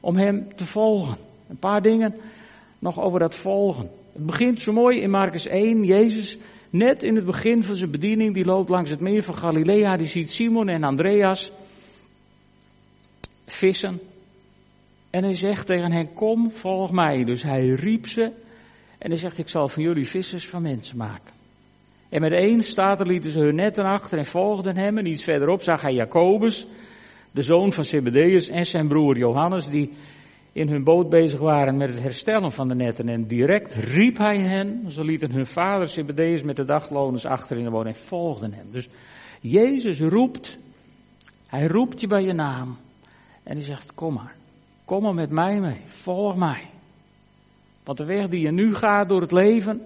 om 0.00 0.16
Hem 0.16 0.48
te 0.56 0.66
volgen. 0.66 1.16
Een 1.48 1.58
paar 1.58 1.82
dingen 1.82 2.14
nog 2.78 3.00
over 3.00 3.18
dat 3.18 3.36
volgen. 3.36 3.90
Het 4.12 4.26
begint 4.26 4.60
zo 4.60 4.72
mooi 4.72 5.00
in 5.00 5.10
Marcus 5.10 5.46
1. 5.46 5.84
Jezus 5.84 6.38
Net 6.70 7.02
in 7.02 7.14
het 7.14 7.24
begin 7.24 7.62
van 7.62 7.74
zijn 7.74 7.90
bediening, 7.90 8.34
die 8.34 8.44
loopt 8.44 8.68
langs 8.68 8.90
het 8.90 9.00
meer 9.00 9.22
van 9.22 9.34
Galilea, 9.34 9.96
die 9.96 10.06
ziet 10.06 10.30
Simon 10.30 10.68
en 10.68 10.84
Andreas 10.84 11.52
vissen. 13.46 14.00
En 15.10 15.24
hij 15.24 15.34
zegt 15.34 15.66
tegen 15.66 15.92
hen, 15.92 16.12
kom, 16.12 16.50
volg 16.50 16.92
mij. 16.92 17.24
Dus 17.24 17.42
hij 17.42 17.68
riep 17.68 18.08
ze 18.08 18.32
en 18.98 19.10
hij 19.10 19.18
zegt, 19.18 19.38
ik 19.38 19.48
zal 19.48 19.68
van 19.68 19.82
jullie 19.82 20.08
vissers 20.08 20.48
van 20.48 20.62
mensen 20.62 20.96
maken. 20.96 21.35
En 22.16 22.22
met 22.22 22.32
één 22.32 22.60
staat 22.60 23.06
lieten 23.06 23.30
ze 23.30 23.38
hun 23.38 23.54
netten 23.54 23.84
achter 23.84 24.18
en 24.18 24.24
volgden 24.24 24.76
hem. 24.76 24.98
En 24.98 25.06
iets 25.06 25.22
verderop 25.22 25.62
zag 25.62 25.82
hij 25.82 25.92
Jacobus, 25.92 26.66
de 27.30 27.42
zoon 27.42 27.72
van 27.72 27.84
Zebedeus 27.84 28.48
en 28.48 28.64
zijn 28.64 28.88
broer 28.88 29.16
Johannes, 29.16 29.68
die 29.68 29.92
in 30.52 30.68
hun 30.68 30.84
boot 30.84 31.08
bezig 31.08 31.40
waren 31.40 31.76
met 31.76 31.88
het 31.88 32.02
herstellen 32.02 32.52
van 32.52 32.68
de 32.68 32.74
netten. 32.74 33.08
En 33.08 33.26
direct 33.26 33.74
riep 33.74 34.18
hij 34.18 34.38
hen, 34.38 34.90
ze 34.90 35.04
lieten 35.04 35.32
hun 35.32 35.46
vader 35.46 35.88
Zebedeus 35.88 36.42
met 36.42 36.56
de 36.56 36.64
dagloners 36.64 37.24
achter 37.24 37.56
in 37.56 37.64
de 37.64 37.70
woning 37.70 37.96
en 37.96 38.02
volgden 38.02 38.52
hem. 38.52 38.66
Dus 38.72 38.88
Jezus 39.40 40.00
roept, 40.00 40.58
hij 41.46 41.66
roept 41.66 42.00
je 42.00 42.06
bij 42.06 42.22
je 42.22 42.32
naam. 42.32 42.76
En 43.42 43.56
hij 43.56 43.64
zegt, 43.64 43.94
kom 43.94 44.14
maar, 44.14 44.34
kom 44.84 45.02
maar 45.02 45.14
met 45.14 45.30
mij 45.30 45.60
mee, 45.60 45.80
volg 45.84 46.36
mij. 46.36 46.62
Want 47.84 47.98
de 47.98 48.04
weg 48.04 48.28
die 48.28 48.40
je 48.40 48.52
nu 48.52 48.74
gaat 48.74 49.08
door 49.08 49.20
het 49.20 49.32
leven 49.32 49.82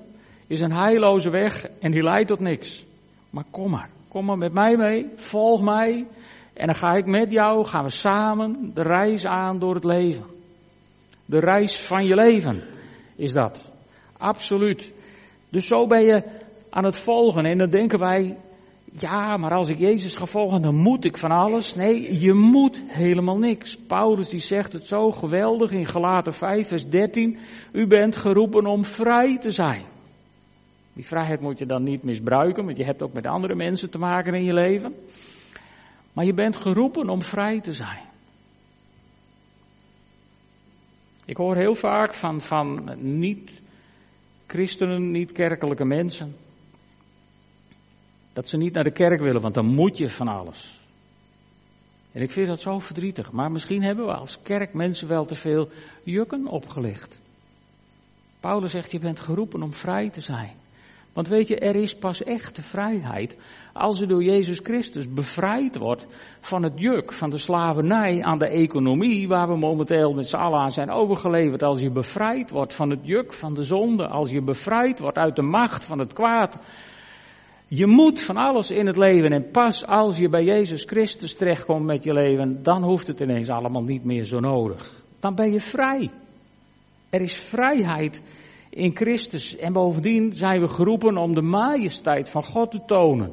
is 0.50 0.60
een 0.60 0.72
heilloze 0.72 1.30
weg 1.30 1.66
en 1.80 1.90
die 1.90 2.02
leidt 2.02 2.28
tot 2.28 2.40
niks. 2.40 2.84
Maar 3.30 3.44
kom 3.50 3.70
maar, 3.70 3.90
kom 4.08 4.24
maar 4.24 4.38
met 4.38 4.52
mij 4.52 4.76
mee, 4.76 5.06
volg 5.16 5.62
mij. 5.62 6.06
En 6.52 6.66
dan 6.66 6.74
ga 6.74 6.92
ik 6.92 7.06
met 7.06 7.30
jou, 7.30 7.64
gaan 7.64 7.84
we 7.84 7.90
samen 7.90 8.70
de 8.74 8.82
reis 8.82 9.26
aan 9.26 9.58
door 9.58 9.74
het 9.74 9.84
leven. 9.84 10.24
De 11.24 11.38
reis 11.38 11.80
van 11.80 12.06
je 12.06 12.14
leven 12.14 12.62
is 13.16 13.32
dat. 13.32 13.64
Absoluut. 14.16 14.92
Dus 15.48 15.66
zo 15.66 15.86
ben 15.86 16.02
je 16.02 16.22
aan 16.70 16.84
het 16.84 16.96
volgen. 16.96 17.44
En 17.44 17.58
dan 17.58 17.70
denken 17.70 17.98
wij, 17.98 18.36
ja, 18.92 19.36
maar 19.36 19.54
als 19.54 19.68
ik 19.68 19.78
Jezus 19.78 20.16
ga 20.16 20.26
volgen, 20.26 20.62
dan 20.62 20.74
moet 20.74 21.04
ik 21.04 21.16
van 21.16 21.30
alles. 21.30 21.74
Nee, 21.74 22.20
je 22.20 22.32
moet 22.32 22.82
helemaal 22.86 23.38
niks. 23.38 23.76
Paulus 23.76 24.28
die 24.28 24.40
zegt 24.40 24.72
het 24.72 24.86
zo 24.86 25.10
geweldig 25.10 25.70
in 25.70 25.86
Galaten 25.86 26.32
5, 26.32 26.68
vers 26.68 26.88
13. 26.88 27.38
U 27.72 27.86
bent 27.86 28.16
geroepen 28.16 28.66
om 28.66 28.84
vrij 28.84 29.38
te 29.38 29.50
zijn. 29.50 29.89
Die 30.92 31.06
vrijheid 31.06 31.40
moet 31.40 31.58
je 31.58 31.66
dan 31.66 31.82
niet 31.82 32.02
misbruiken, 32.02 32.64
want 32.64 32.76
je 32.76 32.84
hebt 32.84 33.02
ook 33.02 33.12
met 33.12 33.26
andere 33.26 33.54
mensen 33.54 33.90
te 33.90 33.98
maken 33.98 34.34
in 34.34 34.44
je 34.44 34.54
leven. 34.54 34.94
Maar 36.12 36.24
je 36.24 36.34
bent 36.34 36.56
geroepen 36.56 37.08
om 37.08 37.22
vrij 37.22 37.60
te 37.60 37.72
zijn. 37.72 38.08
Ik 41.24 41.36
hoor 41.36 41.56
heel 41.56 41.74
vaak 41.74 42.14
van, 42.14 42.40
van 42.40 42.96
niet-christenen, 42.98 45.10
niet-kerkelijke 45.10 45.84
mensen. 45.84 46.36
Dat 48.32 48.48
ze 48.48 48.56
niet 48.56 48.74
naar 48.74 48.84
de 48.84 48.90
kerk 48.90 49.20
willen, 49.20 49.40
want 49.40 49.54
dan 49.54 49.66
moet 49.66 49.96
je 49.96 50.08
van 50.08 50.28
alles. 50.28 50.80
En 52.12 52.22
ik 52.22 52.30
vind 52.30 52.46
dat 52.46 52.60
zo 52.60 52.78
verdrietig. 52.78 53.32
Maar 53.32 53.50
misschien 53.50 53.82
hebben 53.82 54.06
we 54.06 54.14
als 54.14 54.42
kerk 54.42 54.74
mensen 54.74 55.08
wel 55.08 55.24
te 55.24 55.34
veel 55.34 55.68
jukken 56.04 56.46
opgelicht. 56.46 57.20
Paulus 58.40 58.70
zegt, 58.70 58.90
je 58.90 58.98
bent 58.98 59.20
geroepen 59.20 59.62
om 59.62 59.72
vrij 59.72 60.10
te 60.10 60.20
zijn. 60.20 60.56
Want 61.12 61.28
weet 61.28 61.48
je, 61.48 61.58
er 61.58 61.74
is 61.74 61.94
pas 61.94 62.22
echte 62.22 62.62
vrijheid 62.62 63.36
als 63.72 63.98
je 63.98 64.06
door 64.06 64.22
Jezus 64.22 64.60
Christus 64.62 65.12
bevrijd 65.12 65.76
wordt 65.76 66.06
van 66.40 66.62
het 66.62 66.72
juk, 66.76 67.12
van 67.12 67.30
de 67.30 67.38
slavernij 67.38 68.22
aan 68.22 68.38
de 68.38 68.48
economie 68.48 69.28
waar 69.28 69.48
we 69.48 69.56
momenteel 69.56 70.12
met 70.12 70.28
z'n 70.28 70.36
allen 70.36 70.60
aan 70.60 70.70
zijn 70.70 70.90
overgeleverd. 70.90 71.62
Als 71.62 71.80
je 71.80 71.90
bevrijd 71.90 72.50
wordt 72.50 72.74
van 72.74 72.90
het 72.90 73.00
juk 73.02 73.32
van 73.32 73.54
de 73.54 73.62
zonde, 73.62 74.08
als 74.08 74.30
je 74.30 74.42
bevrijd 74.42 74.98
wordt 74.98 75.18
uit 75.18 75.36
de 75.36 75.42
macht 75.42 75.84
van 75.84 75.98
het 75.98 76.12
kwaad. 76.12 76.62
Je 77.66 77.86
moet 77.86 78.24
van 78.24 78.36
alles 78.36 78.70
in 78.70 78.86
het 78.86 78.96
leven 78.96 79.30
en 79.30 79.50
pas 79.50 79.86
als 79.86 80.16
je 80.16 80.28
bij 80.28 80.44
Jezus 80.44 80.84
Christus 80.84 81.34
terechtkomt 81.34 81.84
met 81.84 82.04
je 82.04 82.12
leven, 82.12 82.62
dan 82.62 82.82
hoeft 82.82 83.06
het 83.06 83.20
ineens 83.20 83.48
allemaal 83.48 83.82
niet 83.82 84.04
meer 84.04 84.24
zo 84.24 84.40
nodig. 84.40 85.02
Dan 85.20 85.34
ben 85.34 85.52
je 85.52 85.60
vrij. 85.60 86.10
Er 87.10 87.20
is 87.20 87.36
vrijheid 87.36 88.22
in 88.70 88.96
Christus. 88.96 89.56
En 89.56 89.72
bovendien 89.72 90.32
zijn 90.32 90.60
we 90.60 90.68
geroepen 90.68 91.16
om 91.16 91.34
de 91.34 91.42
majesteit 91.42 92.30
van 92.30 92.44
God 92.44 92.70
te 92.70 92.80
tonen. 92.86 93.32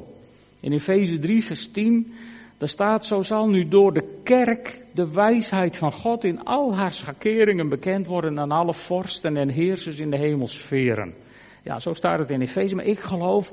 In 0.60 0.72
Efeze 0.72 1.18
3, 1.18 1.44
vers 1.44 1.70
10, 1.70 2.12
daar 2.58 2.68
staat, 2.68 3.06
zo 3.06 3.22
zal 3.22 3.48
nu 3.48 3.68
door 3.68 3.92
de 3.92 4.20
kerk 4.22 4.86
de 4.94 5.12
wijsheid 5.12 5.78
van 5.78 5.92
God 5.92 6.24
in 6.24 6.44
al 6.44 6.76
haar 6.76 6.92
schakeringen 6.92 7.68
bekend 7.68 8.06
worden 8.06 8.38
aan 8.38 8.50
alle 8.50 8.74
vorsten 8.74 9.36
en 9.36 9.48
heersers 9.48 9.98
in 9.98 10.10
de 10.10 10.18
hemelsferen. 10.18 11.14
Ja, 11.62 11.78
zo 11.78 11.92
staat 11.92 12.18
het 12.18 12.30
in 12.30 12.40
Efeze, 12.40 12.74
maar 12.74 12.84
ik 12.84 12.98
geloof 12.98 13.52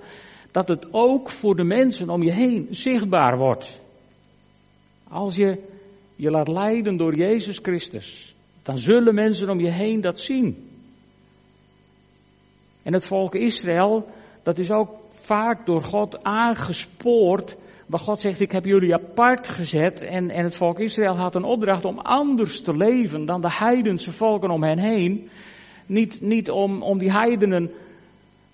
dat 0.51 0.67
het 0.67 0.88
ook 0.93 1.29
voor 1.29 1.55
de 1.55 1.63
mensen 1.63 2.09
om 2.09 2.23
je 2.23 2.33
heen 2.33 2.67
zichtbaar 2.69 3.38
wordt. 3.38 3.81
Als 5.09 5.36
je 5.36 5.61
je 6.15 6.29
laat 6.29 6.47
leiden 6.47 6.97
door 6.97 7.15
Jezus 7.15 7.59
Christus, 7.61 8.36
dan 8.63 8.77
zullen 8.77 9.15
mensen 9.15 9.49
om 9.49 9.59
je 9.59 9.71
heen 9.71 10.01
dat 10.01 10.19
zien. 10.19 10.74
En 12.86 12.93
het 12.93 13.05
volk 13.05 13.36
Israël, 13.36 14.05
dat 14.43 14.57
is 14.57 14.71
ook 14.71 14.89
vaak 15.11 15.65
door 15.65 15.83
God 15.83 16.23
aangespoord. 16.23 17.57
Waar 17.86 17.99
God 17.99 18.19
zegt, 18.19 18.39
ik 18.39 18.51
heb 18.51 18.65
jullie 18.65 18.93
apart 18.93 19.47
gezet. 19.47 20.01
En, 20.01 20.29
en 20.29 20.43
het 20.43 20.55
volk 20.55 20.79
Israël 20.79 21.17
had 21.17 21.36
een 21.36 21.43
opdracht 21.43 21.86
om 21.86 21.99
anders 21.99 22.61
te 22.61 22.77
leven 22.77 23.25
dan 23.25 23.41
de 23.41 23.51
heidense 23.51 24.11
volken 24.11 24.49
om 24.49 24.63
hen 24.63 24.79
heen. 24.79 25.29
Niet, 25.88 26.21
niet 26.21 26.49
om, 26.49 26.81
om 26.81 26.97
die 26.97 27.11
heidenen 27.11 27.71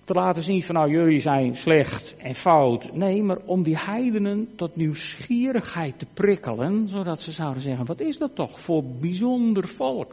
te 0.04 0.12
laten 0.12 0.42
zien 0.42 0.62
van 0.62 0.74
nou 0.74 0.90
jullie 0.90 1.20
zijn 1.20 1.54
slecht 1.54 2.14
en 2.18 2.34
fout. 2.34 2.92
Nee, 2.92 3.22
maar 3.22 3.38
om 3.44 3.62
die 3.62 3.78
heidenen 3.78 4.48
tot 4.56 4.76
nieuwsgierigheid 4.76 5.98
te 5.98 6.06
prikkelen. 6.14 6.88
Zodat 6.88 7.20
ze 7.20 7.32
zouden 7.32 7.62
zeggen, 7.62 7.86
wat 7.86 8.00
is 8.00 8.18
dat 8.18 8.34
toch 8.34 8.60
voor 8.60 8.84
bijzonder 9.00 9.68
volk. 9.68 10.12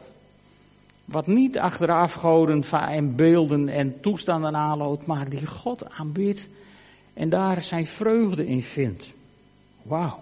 Wat 1.10 1.26
niet 1.26 1.58
achter 1.58 1.90
afgoden 1.92 2.62
en 2.70 3.16
beelden 3.16 3.68
en 3.68 4.00
toestanden 4.00 4.56
aanloopt, 4.56 5.06
maar 5.06 5.28
die 5.28 5.46
God 5.46 5.90
aanbidt 5.90 6.48
en 7.14 7.28
daar 7.28 7.60
zijn 7.60 7.86
vreugde 7.86 8.46
in 8.46 8.62
vindt. 8.62 9.12
Wauw. 9.82 10.18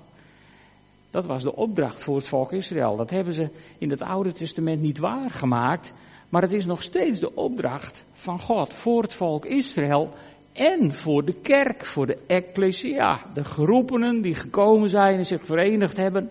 Dat 1.11 1.27
was 1.27 1.43
de 1.43 1.57
opdracht 1.57 2.05
voor 2.05 2.17
het 2.17 2.29
volk 2.29 2.53
Israël. 2.53 2.97
Dat 2.97 3.11
hebben 3.11 3.33
ze 3.33 3.49
in 3.79 3.91
het 3.91 4.03
Oude 4.03 4.33
Testament 4.33 4.81
niet 4.81 4.99
waargemaakt, 4.99 5.93
maar 6.29 6.43
het 6.43 6.53
is 6.53 6.67
nog 6.67 6.83
steeds 6.83 7.21
de 7.21 7.35
opdracht 7.35 8.05
van 8.13 8.39
God 8.39 8.73
voor 8.73 9.03
het 9.03 9.15
volk 9.15 9.45
Israël 9.45 10.15
en 10.53 10.93
voor 10.93 11.25
de 11.25 11.35
kerk, 11.43 11.85
voor 11.85 12.07
de 12.07 12.19
ecclesia. 12.27 13.21
De 13.35 13.45
geroepenen 13.45 14.23
die 14.23 14.35
gekomen 14.35 14.89
zijn 14.89 15.19
en 15.19 15.27
zich 15.27 15.43
verenigd 15.43 15.97
hebben, 15.97 16.31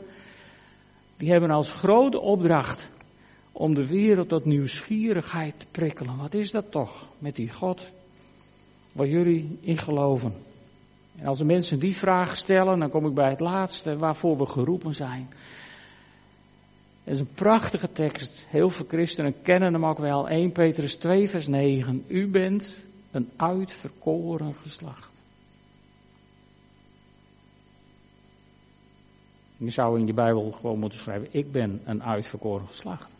die 1.17 1.31
hebben 1.31 1.51
als 1.51 1.71
grote 1.71 2.19
opdracht 2.19 2.89
om 3.57 3.73
de 3.73 3.87
wereld 3.87 4.29
tot 4.29 4.45
nieuwsgierigheid 4.45 5.59
te 5.59 5.65
prikkelen. 5.71 6.17
Wat 6.17 6.33
is 6.33 6.51
dat 6.51 6.71
toch 6.71 7.07
met 7.19 7.35
die 7.35 7.51
God 7.51 7.81
waar 8.91 9.07
jullie 9.07 9.57
in 9.61 9.77
geloven? 9.77 10.33
En 11.15 11.27
als 11.27 11.37
de 11.37 11.45
mensen 11.45 11.79
die 11.79 11.95
vraag 11.95 12.35
stellen, 12.35 12.79
dan 12.79 12.89
kom 12.89 13.05
ik 13.05 13.13
bij 13.13 13.29
het 13.29 13.39
laatste 13.39 13.97
waarvoor 13.97 14.37
we 14.37 14.45
geroepen 14.45 14.93
zijn. 14.93 15.29
Het 17.03 17.13
is 17.13 17.19
een 17.19 17.33
prachtige 17.33 17.91
tekst. 17.91 18.45
Heel 18.49 18.69
veel 18.69 18.85
christenen 18.87 19.41
kennen 19.41 19.73
hem 19.73 19.85
ook 19.85 19.99
wel. 19.99 20.29
1 20.29 20.51
Petrus 20.51 20.95
2 20.95 21.29
vers 21.29 21.47
9. 21.47 22.03
U 22.07 22.27
bent 22.27 22.85
een 23.11 23.29
uitverkoren 23.35 24.53
geslacht. 24.53 25.09
Je 29.57 29.69
zou 29.69 29.99
in 29.99 30.07
je 30.07 30.13
Bijbel 30.13 30.51
gewoon 30.51 30.79
moeten 30.79 30.99
schrijven, 30.99 31.27
ik 31.31 31.51
ben 31.51 31.81
een 31.85 32.03
uitverkoren 32.03 32.67
geslacht. 32.67 33.16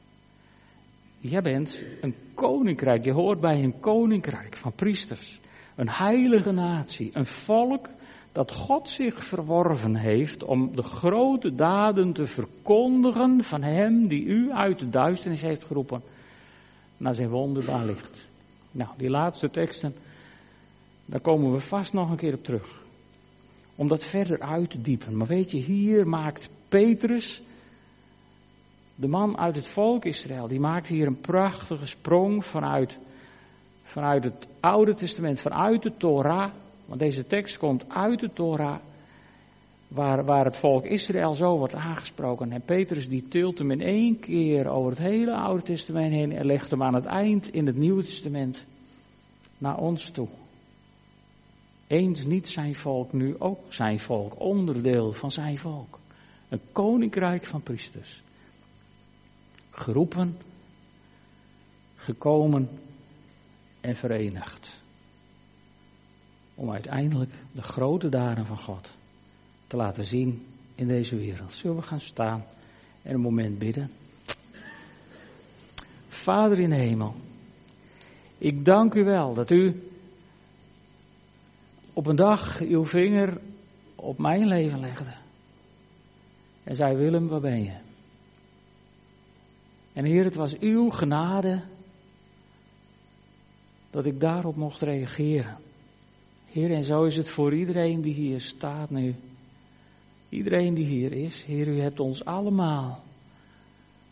Jij 1.19 1.41
bent 1.41 1.81
een 2.01 2.15
koninkrijk, 2.33 3.03
je 3.03 3.11
hoort 3.11 3.39
bij 3.39 3.63
een 3.63 3.79
koninkrijk 3.79 4.55
van 4.55 4.71
priesters. 4.71 5.39
Een 5.75 5.89
heilige 5.89 6.51
natie, 6.51 7.09
een 7.13 7.25
volk 7.25 7.87
dat 8.31 8.51
God 8.51 8.89
zich 8.89 9.25
verworven 9.25 9.95
heeft 9.95 10.43
om 10.43 10.75
de 10.75 10.83
grote 10.83 11.55
daden 11.55 12.13
te 12.13 12.25
verkondigen 12.25 13.43
van 13.43 13.63
Hem 13.63 14.07
die 14.07 14.25
u 14.25 14.51
uit 14.51 14.79
de 14.79 14.89
duisternis 14.89 15.41
heeft 15.41 15.63
geroepen 15.63 16.01
naar 16.97 17.13
zijn 17.13 17.29
wonderbaar 17.29 17.85
licht. 17.85 18.25
Nou, 18.71 18.89
die 18.97 19.09
laatste 19.09 19.49
teksten, 19.49 19.95
daar 21.05 21.21
komen 21.21 21.51
we 21.51 21.59
vast 21.59 21.93
nog 21.93 22.09
een 22.09 22.17
keer 22.17 22.33
op 22.33 22.43
terug. 22.43 22.83
Om 23.75 23.87
dat 23.87 24.05
verder 24.05 24.39
uit 24.39 24.69
te 24.69 24.81
diepen. 24.81 25.17
Maar 25.17 25.27
weet 25.27 25.51
je, 25.51 25.57
hier 25.57 26.07
maakt 26.07 26.49
Petrus 26.69 27.41
de 28.99 29.07
man 29.07 29.37
uit 29.37 29.55
het 29.55 29.67
volk 29.67 30.05
Israël, 30.05 30.47
die 30.47 30.59
maakt 30.59 30.87
hier 30.87 31.07
een 31.07 31.19
prachtige 31.19 31.85
sprong 31.85 32.45
vanuit, 32.45 32.97
vanuit 33.83 34.23
het 34.23 34.47
Oude 34.59 34.93
Testament, 34.93 35.39
vanuit 35.39 35.83
de 35.83 35.91
Torah. 35.97 36.51
Want 36.85 36.99
deze 36.99 37.27
tekst 37.27 37.57
komt 37.57 37.89
uit 37.89 38.19
de 38.19 38.33
Torah, 38.33 38.77
waar, 39.87 40.25
waar 40.25 40.45
het 40.45 40.57
volk 40.57 40.85
Israël 40.85 41.33
zo 41.33 41.57
wordt 41.57 41.75
aangesproken. 41.75 42.51
En 42.51 42.61
Petrus 42.61 43.09
die 43.09 43.27
tilt 43.27 43.57
hem 43.57 43.71
in 43.71 43.81
één 43.81 44.19
keer 44.19 44.67
over 44.67 44.89
het 44.89 44.99
hele 44.99 45.35
Oude 45.35 45.63
Testament 45.63 46.13
heen 46.13 46.31
en 46.31 46.45
legt 46.45 46.71
hem 46.71 46.83
aan 46.83 46.95
het 46.95 47.05
eind 47.05 47.53
in 47.53 47.65
het 47.65 47.77
Nieuwe 47.77 48.03
Testament 48.03 48.63
naar 49.57 49.77
ons 49.77 50.09
toe. 50.09 50.27
Eens 51.87 52.25
niet 52.25 52.47
zijn 52.47 52.75
volk, 52.75 53.13
nu 53.13 53.35
ook 53.39 53.73
zijn 53.73 53.99
volk, 53.99 54.39
onderdeel 54.39 55.11
van 55.11 55.31
zijn 55.31 55.57
volk. 55.57 55.99
Een 56.49 56.61
koninkrijk 56.71 57.45
van 57.45 57.61
priesters 57.61 58.21
geroepen, 59.77 60.37
gekomen 61.95 62.69
en 63.81 63.95
verenigd. 63.95 64.69
Om 66.55 66.71
uiteindelijk 66.71 67.31
de 67.51 67.61
grote 67.61 68.09
daden 68.09 68.45
van 68.45 68.57
God 68.57 68.89
te 69.67 69.75
laten 69.75 70.05
zien 70.05 70.45
in 70.75 70.87
deze 70.87 71.15
wereld. 71.15 71.53
Zullen 71.53 71.75
we 71.75 71.81
gaan 71.81 72.01
staan 72.01 72.43
en 73.01 73.13
een 73.13 73.21
moment 73.21 73.59
bidden? 73.59 73.91
Vader 76.07 76.59
in 76.59 76.69
de 76.69 76.75
hemel, 76.75 77.15
ik 78.37 78.65
dank 78.65 78.93
u 78.93 79.03
wel 79.03 79.33
dat 79.33 79.51
u 79.51 79.89
op 81.93 82.05
een 82.05 82.15
dag 82.15 82.59
uw 82.59 82.85
vinger 82.85 83.37
op 83.95 84.17
mijn 84.17 84.47
leven 84.47 84.79
legde. 84.79 85.13
En 86.63 86.75
zei, 86.75 86.95
Willem, 86.95 87.27
waar 87.27 87.39
ben 87.39 87.63
je? 87.63 87.86
En 89.97 90.05
Heer, 90.05 90.23
het 90.23 90.35
was 90.35 90.57
uw 90.59 90.89
genade 90.89 91.61
dat 93.89 94.05
ik 94.05 94.19
daarop 94.19 94.55
mocht 94.55 94.81
reageren. 94.81 95.57
Heer, 96.45 96.71
en 96.71 96.83
zo 96.83 97.03
is 97.03 97.15
het 97.15 97.29
voor 97.29 97.53
iedereen 97.53 98.01
die 98.01 98.13
hier 98.13 98.41
staat 98.41 98.89
nu. 98.89 99.15
Iedereen 100.29 100.73
die 100.73 100.85
hier 100.85 101.11
is. 101.11 101.43
Heer, 101.43 101.67
u 101.67 101.79
hebt 101.79 101.99
ons 101.99 102.25
allemaal 102.25 103.03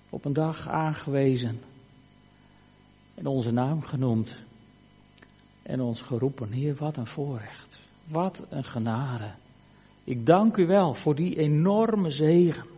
op 0.09 0.25
een 0.25 0.33
dag 0.33 0.67
aangewezen. 0.67 1.59
En 3.15 3.25
onze 3.25 3.51
naam 3.51 3.81
genoemd. 3.81 4.36
En 5.63 5.81
ons 5.81 6.01
geroepen. 6.01 6.51
Heer, 6.51 6.75
wat 6.75 6.97
een 6.97 7.07
voorrecht. 7.07 7.77
Wat 8.07 8.45
een 8.49 8.63
genade. 8.63 9.31
Ik 10.03 10.25
dank 10.25 10.57
u 10.57 10.65
wel 10.65 10.93
voor 10.93 11.15
die 11.15 11.38
enorme 11.38 12.09
zegen. 12.09 12.74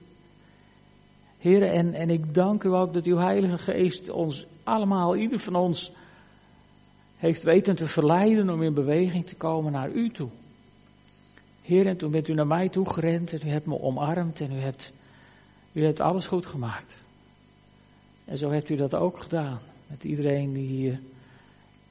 Heer, 1.37 1.63
en, 1.63 1.93
en 1.93 2.09
ik 2.09 2.33
dank 2.33 2.63
u 2.63 2.73
ook 2.73 2.93
dat 2.93 3.05
uw 3.05 3.17
Heilige 3.17 3.57
Geest 3.57 4.09
ons 4.09 4.45
allemaal, 4.63 5.15
ieder 5.15 5.39
van 5.39 5.55
ons, 5.55 5.91
heeft 7.17 7.43
weten 7.43 7.75
te 7.75 7.87
verleiden 7.87 8.49
om 8.49 8.63
in 8.63 8.73
beweging 8.73 9.25
te 9.25 9.35
komen 9.35 9.71
naar 9.71 9.91
u 9.91 10.09
toe. 10.09 10.29
Heer, 11.61 11.85
en 11.85 11.97
toen 11.97 12.11
bent 12.11 12.27
u 12.27 12.33
naar 12.33 12.47
mij 12.47 12.69
toe 12.69 12.89
gerend 12.89 13.33
en 13.33 13.47
u 13.47 13.49
hebt 13.49 13.65
me 13.65 13.81
omarmd 13.81 14.39
en 14.39 14.51
u 14.51 14.59
hebt, 14.59 14.91
u 15.71 15.83
hebt 15.83 15.99
alles 15.99 16.25
goed 16.25 16.45
gemaakt. 16.45 16.95
En 18.25 18.37
zo 18.37 18.49
hebt 18.49 18.69
u 18.69 18.75
dat 18.75 18.95
ook 18.95 19.21
gedaan 19.21 19.59
met 19.87 20.03
iedereen 20.03 20.53
die 20.53 20.67
hier, 20.67 20.99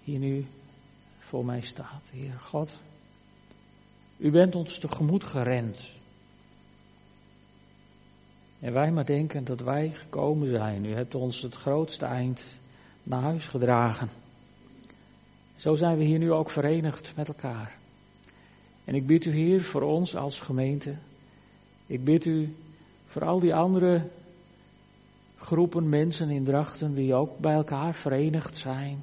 hier 0.04 0.18
nu 0.18 0.46
voor 1.18 1.44
mij 1.44 1.60
staat. 1.60 2.10
Heer 2.12 2.38
God, 2.42 2.78
u 4.16 4.30
bent 4.30 4.54
ons 4.54 4.78
tegemoet 4.78 5.24
gerend. 5.24 5.95
En 8.60 8.72
wij 8.72 8.92
maar 8.92 9.06
denken 9.06 9.44
dat 9.44 9.60
wij 9.60 9.90
gekomen 9.92 10.48
zijn. 10.48 10.84
U 10.84 10.94
hebt 10.94 11.14
ons 11.14 11.42
het 11.42 11.54
grootste 11.54 12.04
eind 12.04 12.44
naar 13.02 13.20
huis 13.20 13.46
gedragen. 13.46 14.08
Zo 15.56 15.74
zijn 15.74 15.98
we 15.98 16.04
hier 16.04 16.18
nu 16.18 16.32
ook 16.32 16.50
verenigd 16.50 17.12
met 17.16 17.28
elkaar. 17.28 17.76
En 18.84 18.94
ik 18.94 19.06
bid 19.06 19.24
u 19.24 19.34
hier 19.34 19.64
voor 19.64 19.82
ons 19.82 20.16
als 20.16 20.40
gemeente. 20.40 20.94
Ik 21.86 22.04
bid 22.04 22.24
u 22.24 22.54
voor 23.06 23.24
al 23.24 23.40
die 23.40 23.54
andere 23.54 24.02
groepen 25.36 25.88
mensen 25.88 26.30
in 26.30 26.44
Drachten 26.44 26.94
die 26.94 27.14
ook 27.14 27.38
bij 27.38 27.54
elkaar 27.54 27.94
verenigd 27.94 28.56
zijn. 28.56 29.02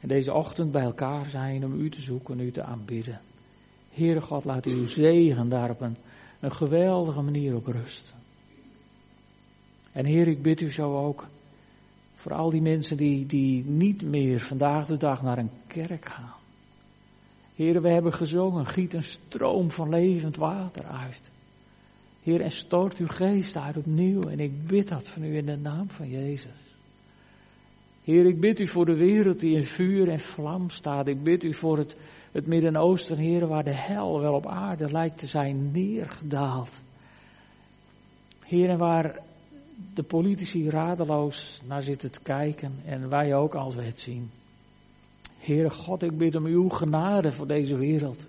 En 0.00 0.08
deze 0.08 0.32
ochtend 0.32 0.72
bij 0.72 0.82
elkaar 0.82 1.28
zijn 1.28 1.64
om 1.64 1.80
u 1.80 1.90
te 1.90 2.00
zoeken, 2.00 2.40
u 2.40 2.50
te 2.50 2.62
aanbidden. 2.62 3.20
Heere 3.90 4.20
God, 4.20 4.44
laat 4.44 4.64
uw 4.64 4.86
zegen 4.86 5.48
daar 5.48 5.70
op 5.70 5.80
een, 5.80 5.96
een 6.40 6.52
geweldige 6.52 7.22
manier 7.22 7.54
op 7.54 7.66
rusten. 7.66 8.14
En 9.92 10.04
Heer, 10.04 10.28
ik 10.28 10.42
bid 10.42 10.60
u 10.60 10.72
zo 10.72 10.96
ook 10.96 11.26
voor 12.14 12.32
al 12.32 12.50
die 12.50 12.62
mensen 12.62 12.96
die, 12.96 13.26
die 13.26 13.64
niet 13.64 14.02
meer 14.02 14.40
vandaag 14.40 14.86
de 14.86 14.96
dag 14.96 15.22
naar 15.22 15.38
een 15.38 15.50
kerk 15.66 16.08
gaan. 16.08 16.34
Heer, 17.54 17.82
we 17.82 17.88
hebben 17.88 18.12
gezongen, 18.12 18.66
giet 18.66 18.94
een 18.94 19.02
stroom 19.02 19.70
van 19.70 19.88
levend 19.88 20.36
water 20.36 20.84
uit. 20.84 21.30
Heer, 22.22 22.40
en 22.40 22.50
stort 22.50 22.96
uw 22.98 23.06
geest 23.06 23.56
uit 23.56 23.76
opnieuw. 23.76 24.22
En 24.22 24.40
ik 24.40 24.66
bid 24.66 24.88
dat 24.88 25.08
van 25.08 25.24
u 25.24 25.36
in 25.36 25.46
de 25.46 25.56
naam 25.56 25.88
van 25.88 26.08
Jezus. 26.08 26.76
Heer, 28.04 28.26
ik 28.26 28.40
bid 28.40 28.60
u 28.60 28.66
voor 28.66 28.84
de 28.84 28.96
wereld 28.96 29.40
die 29.40 29.54
in 29.54 29.64
vuur 29.64 30.08
en 30.08 30.20
vlam 30.20 30.70
staat. 30.70 31.08
Ik 31.08 31.22
bid 31.22 31.44
u 31.44 31.54
voor 31.54 31.78
het, 31.78 31.96
het 32.36 32.46
Midden-Oosten, 32.46 33.18
Heer, 33.18 33.46
waar 33.46 33.64
de 33.64 33.74
hel 33.74 34.20
wel 34.20 34.34
op 34.34 34.46
aarde 34.46 34.90
lijkt 34.90 35.18
te 35.18 35.26
zijn 35.26 35.70
neergedaald. 35.72 36.80
Heer, 38.44 38.68
en 38.68 38.78
waar 38.78 39.18
de 39.94 40.02
politici 40.02 40.70
radeloos 40.70 41.62
naar 41.66 41.82
zitten 41.82 42.10
te 42.10 42.20
kijken 42.20 42.74
en 42.84 43.08
wij 43.08 43.34
ook 43.34 43.54
als 43.54 43.74
we 43.74 43.82
het 43.82 43.98
zien. 43.98 44.30
Heere 45.38 45.70
God, 45.70 46.02
ik 46.02 46.18
bid 46.18 46.34
om 46.34 46.44
uw 46.44 46.68
genade 46.68 47.32
voor 47.32 47.46
deze 47.46 47.76
wereld. 47.76 48.26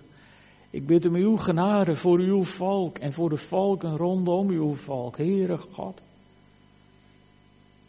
Ik 0.70 0.86
bid 0.86 1.06
om 1.06 1.14
uw 1.14 1.36
genade 1.36 1.96
voor 1.96 2.18
uw 2.18 2.42
volk 2.42 2.98
en 2.98 3.12
voor 3.12 3.28
de 3.28 3.36
volken 3.36 3.96
rondom 3.96 4.48
uw 4.48 4.74
volk. 4.74 5.16
Heere 5.16 5.58
God, 5.58 6.02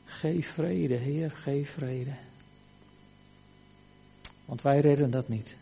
geef 0.06 0.48
vrede, 0.48 0.96
Heer, 0.96 1.32
geef 1.32 1.70
vrede. 1.70 2.14
Want 4.46 4.62
wij 4.62 4.80
redden 4.80 5.12
dat 5.12 5.28
niet. 5.28 5.58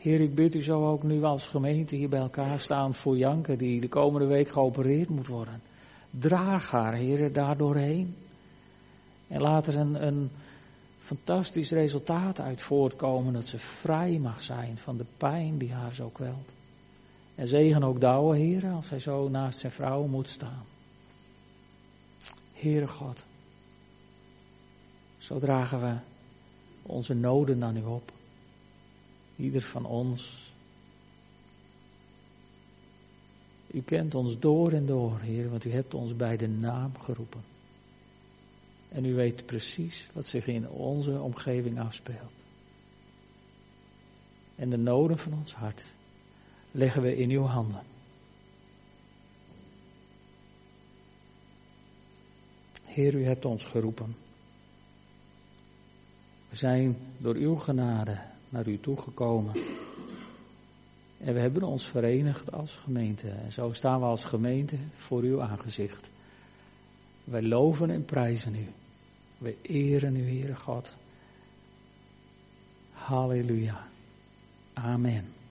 Heer, 0.00 0.20
ik 0.20 0.34
bid 0.34 0.54
u 0.54 0.62
zo 0.62 0.90
ook 0.90 1.02
nu 1.02 1.22
als 1.22 1.46
gemeente 1.46 1.96
hier 1.96 2.08
bij 2.08 2.20
elkaar 2.20 2.60
staan 2.60 2.94
voor 2.94 3.16
Janke, 3.16 3.56
die 3.56 3.80
de 3.80 3.88
komende 3.88 4.26
week 4.26 4.48
geopereerd 4.48 5.08
moet 5.08 5.26
worden. 5.26 5.60
Draag 6.10 6.70
haar, 6.70 6.94
Heer, 6.94 7.32
daar 7.32 7.56
doorheen. 7.56 8.14
En 9.28 9.40
laat 9.40 9.66
er 9.66 9.76
een, 9.76 10.06
een 10.06 10.30
fantastisch 10.98 11.70
resultaat 11.70 12.40
uit 12.40 12.62
voortkomen, 12.62 13.32
dat 13.32 13.46
ze 13.46 13.58
vrij 13.58 14.18
mag 14.18 14.42
zijn 14.42 14.78
van 14.78 14.96
de 14.96 15.04
pijn 15.16 15.58
die 15.58 15.72
haar 15.72 15.94
zo 15.94 16.08
kwelt. 16.08 16.52
En 17.34 17.48
zegen 17.48 17.82
ook 17.82 18.00
Douwe, 18.00 18.36
Heer, 18.36 18.70
als 18.70 18.90
hij 18.90 18.98
zo 18.98 19.28
naast 19.28 19.58
zijn 19.58 19.72
vrouw 19.72 20.06
moet 20.06 20.28
staan. 20.28 20.64
Heere 22.52 22.86
God, 22.86 23.24
zo 25.18 25.38
dragen 25.38 25.80
we 25.80 25.94
onze 26.82 27.14
noden 27.14 27.64
aan 27.64 27.76
u 27.76 27.84
op. 27.84 28.12
Ieder 29.40 29.62
van 29.62 29.84
ons. 29.84 30.52
U 33.66 33.82
kent 33.82 34.14
ons 34.14 34.38
door 34.38 34.72
en 34.72 34.86
door, 34.86 35.20
Heer, 35.20 35.50
want 35.50 35.64
u 35.64 35.72
hebt 35.72 35.94
ons 35.94 36.16
bij 36.16 36.36
de 36.36 36.48
naam 36.48 36.96
geroepen. 36.96 37.40
En 38.88 39.04
u 39.04 39.14
weet 39.14 39.46
precies 39.46 40.06
wat 40.12 40.26
zich 40.26 40.46
in 40.46 40.68
onze 40.68 41.20
omgeving 41.20 41.80
afspeelt. 41.80 42.32
En 44.56 44.70
de 44.70 44.76
noden 44.76 45.18
van 45.18 45.32
ons 45.32 45.54
hart 45.54 45.84
leggen 46.70 47.02
we 47.02 47.16
in 47.16 47.30
uw 47.30 47.44
handen. 47.44 47.82
Heer, 52.84 53.14
u 53.14 53.24
hebt 53.24 53.44
ons 53.44 53.64
geroepen. 53.64 54.16
We 56.48 56.56
zijn 56.56 56.96
door 57.18 57.34
uw 57.34 57.56
genade 57.56 58.29
naar 58.50 58.68
u 58.68 58.80
toegekomen. 58.80 59.52
En 61.18 61.34
we 61.34 61.40
hebben 61.40 61.62
ons 61.62 61.88
verenigd 61.88 62.52
als 62.52 62.76
gemeente. 62.76 63.28
En 63.28 63.52
zo 63.52 63.72
staan 63.72 64.00
we 64.00 64.06
als 64.06 64.24
gemeente 64.24 64.76
voor 64.96 65.22
uw 65.22 65.42
aangezicht. 65.42 66.10
Wij 67.24 67.42
loven 67.42 67.90
en 67.90 68.04
prijzen 68.04 68.54
u. 68.54 68.66
We 69.38 69.56
eren 69.62 70.16
u, 70.16 70.22
Heere 70.22 70.56
God. 70.56 70.92
Halleluja. 72.92 73.88
Amen. 74.72 75.32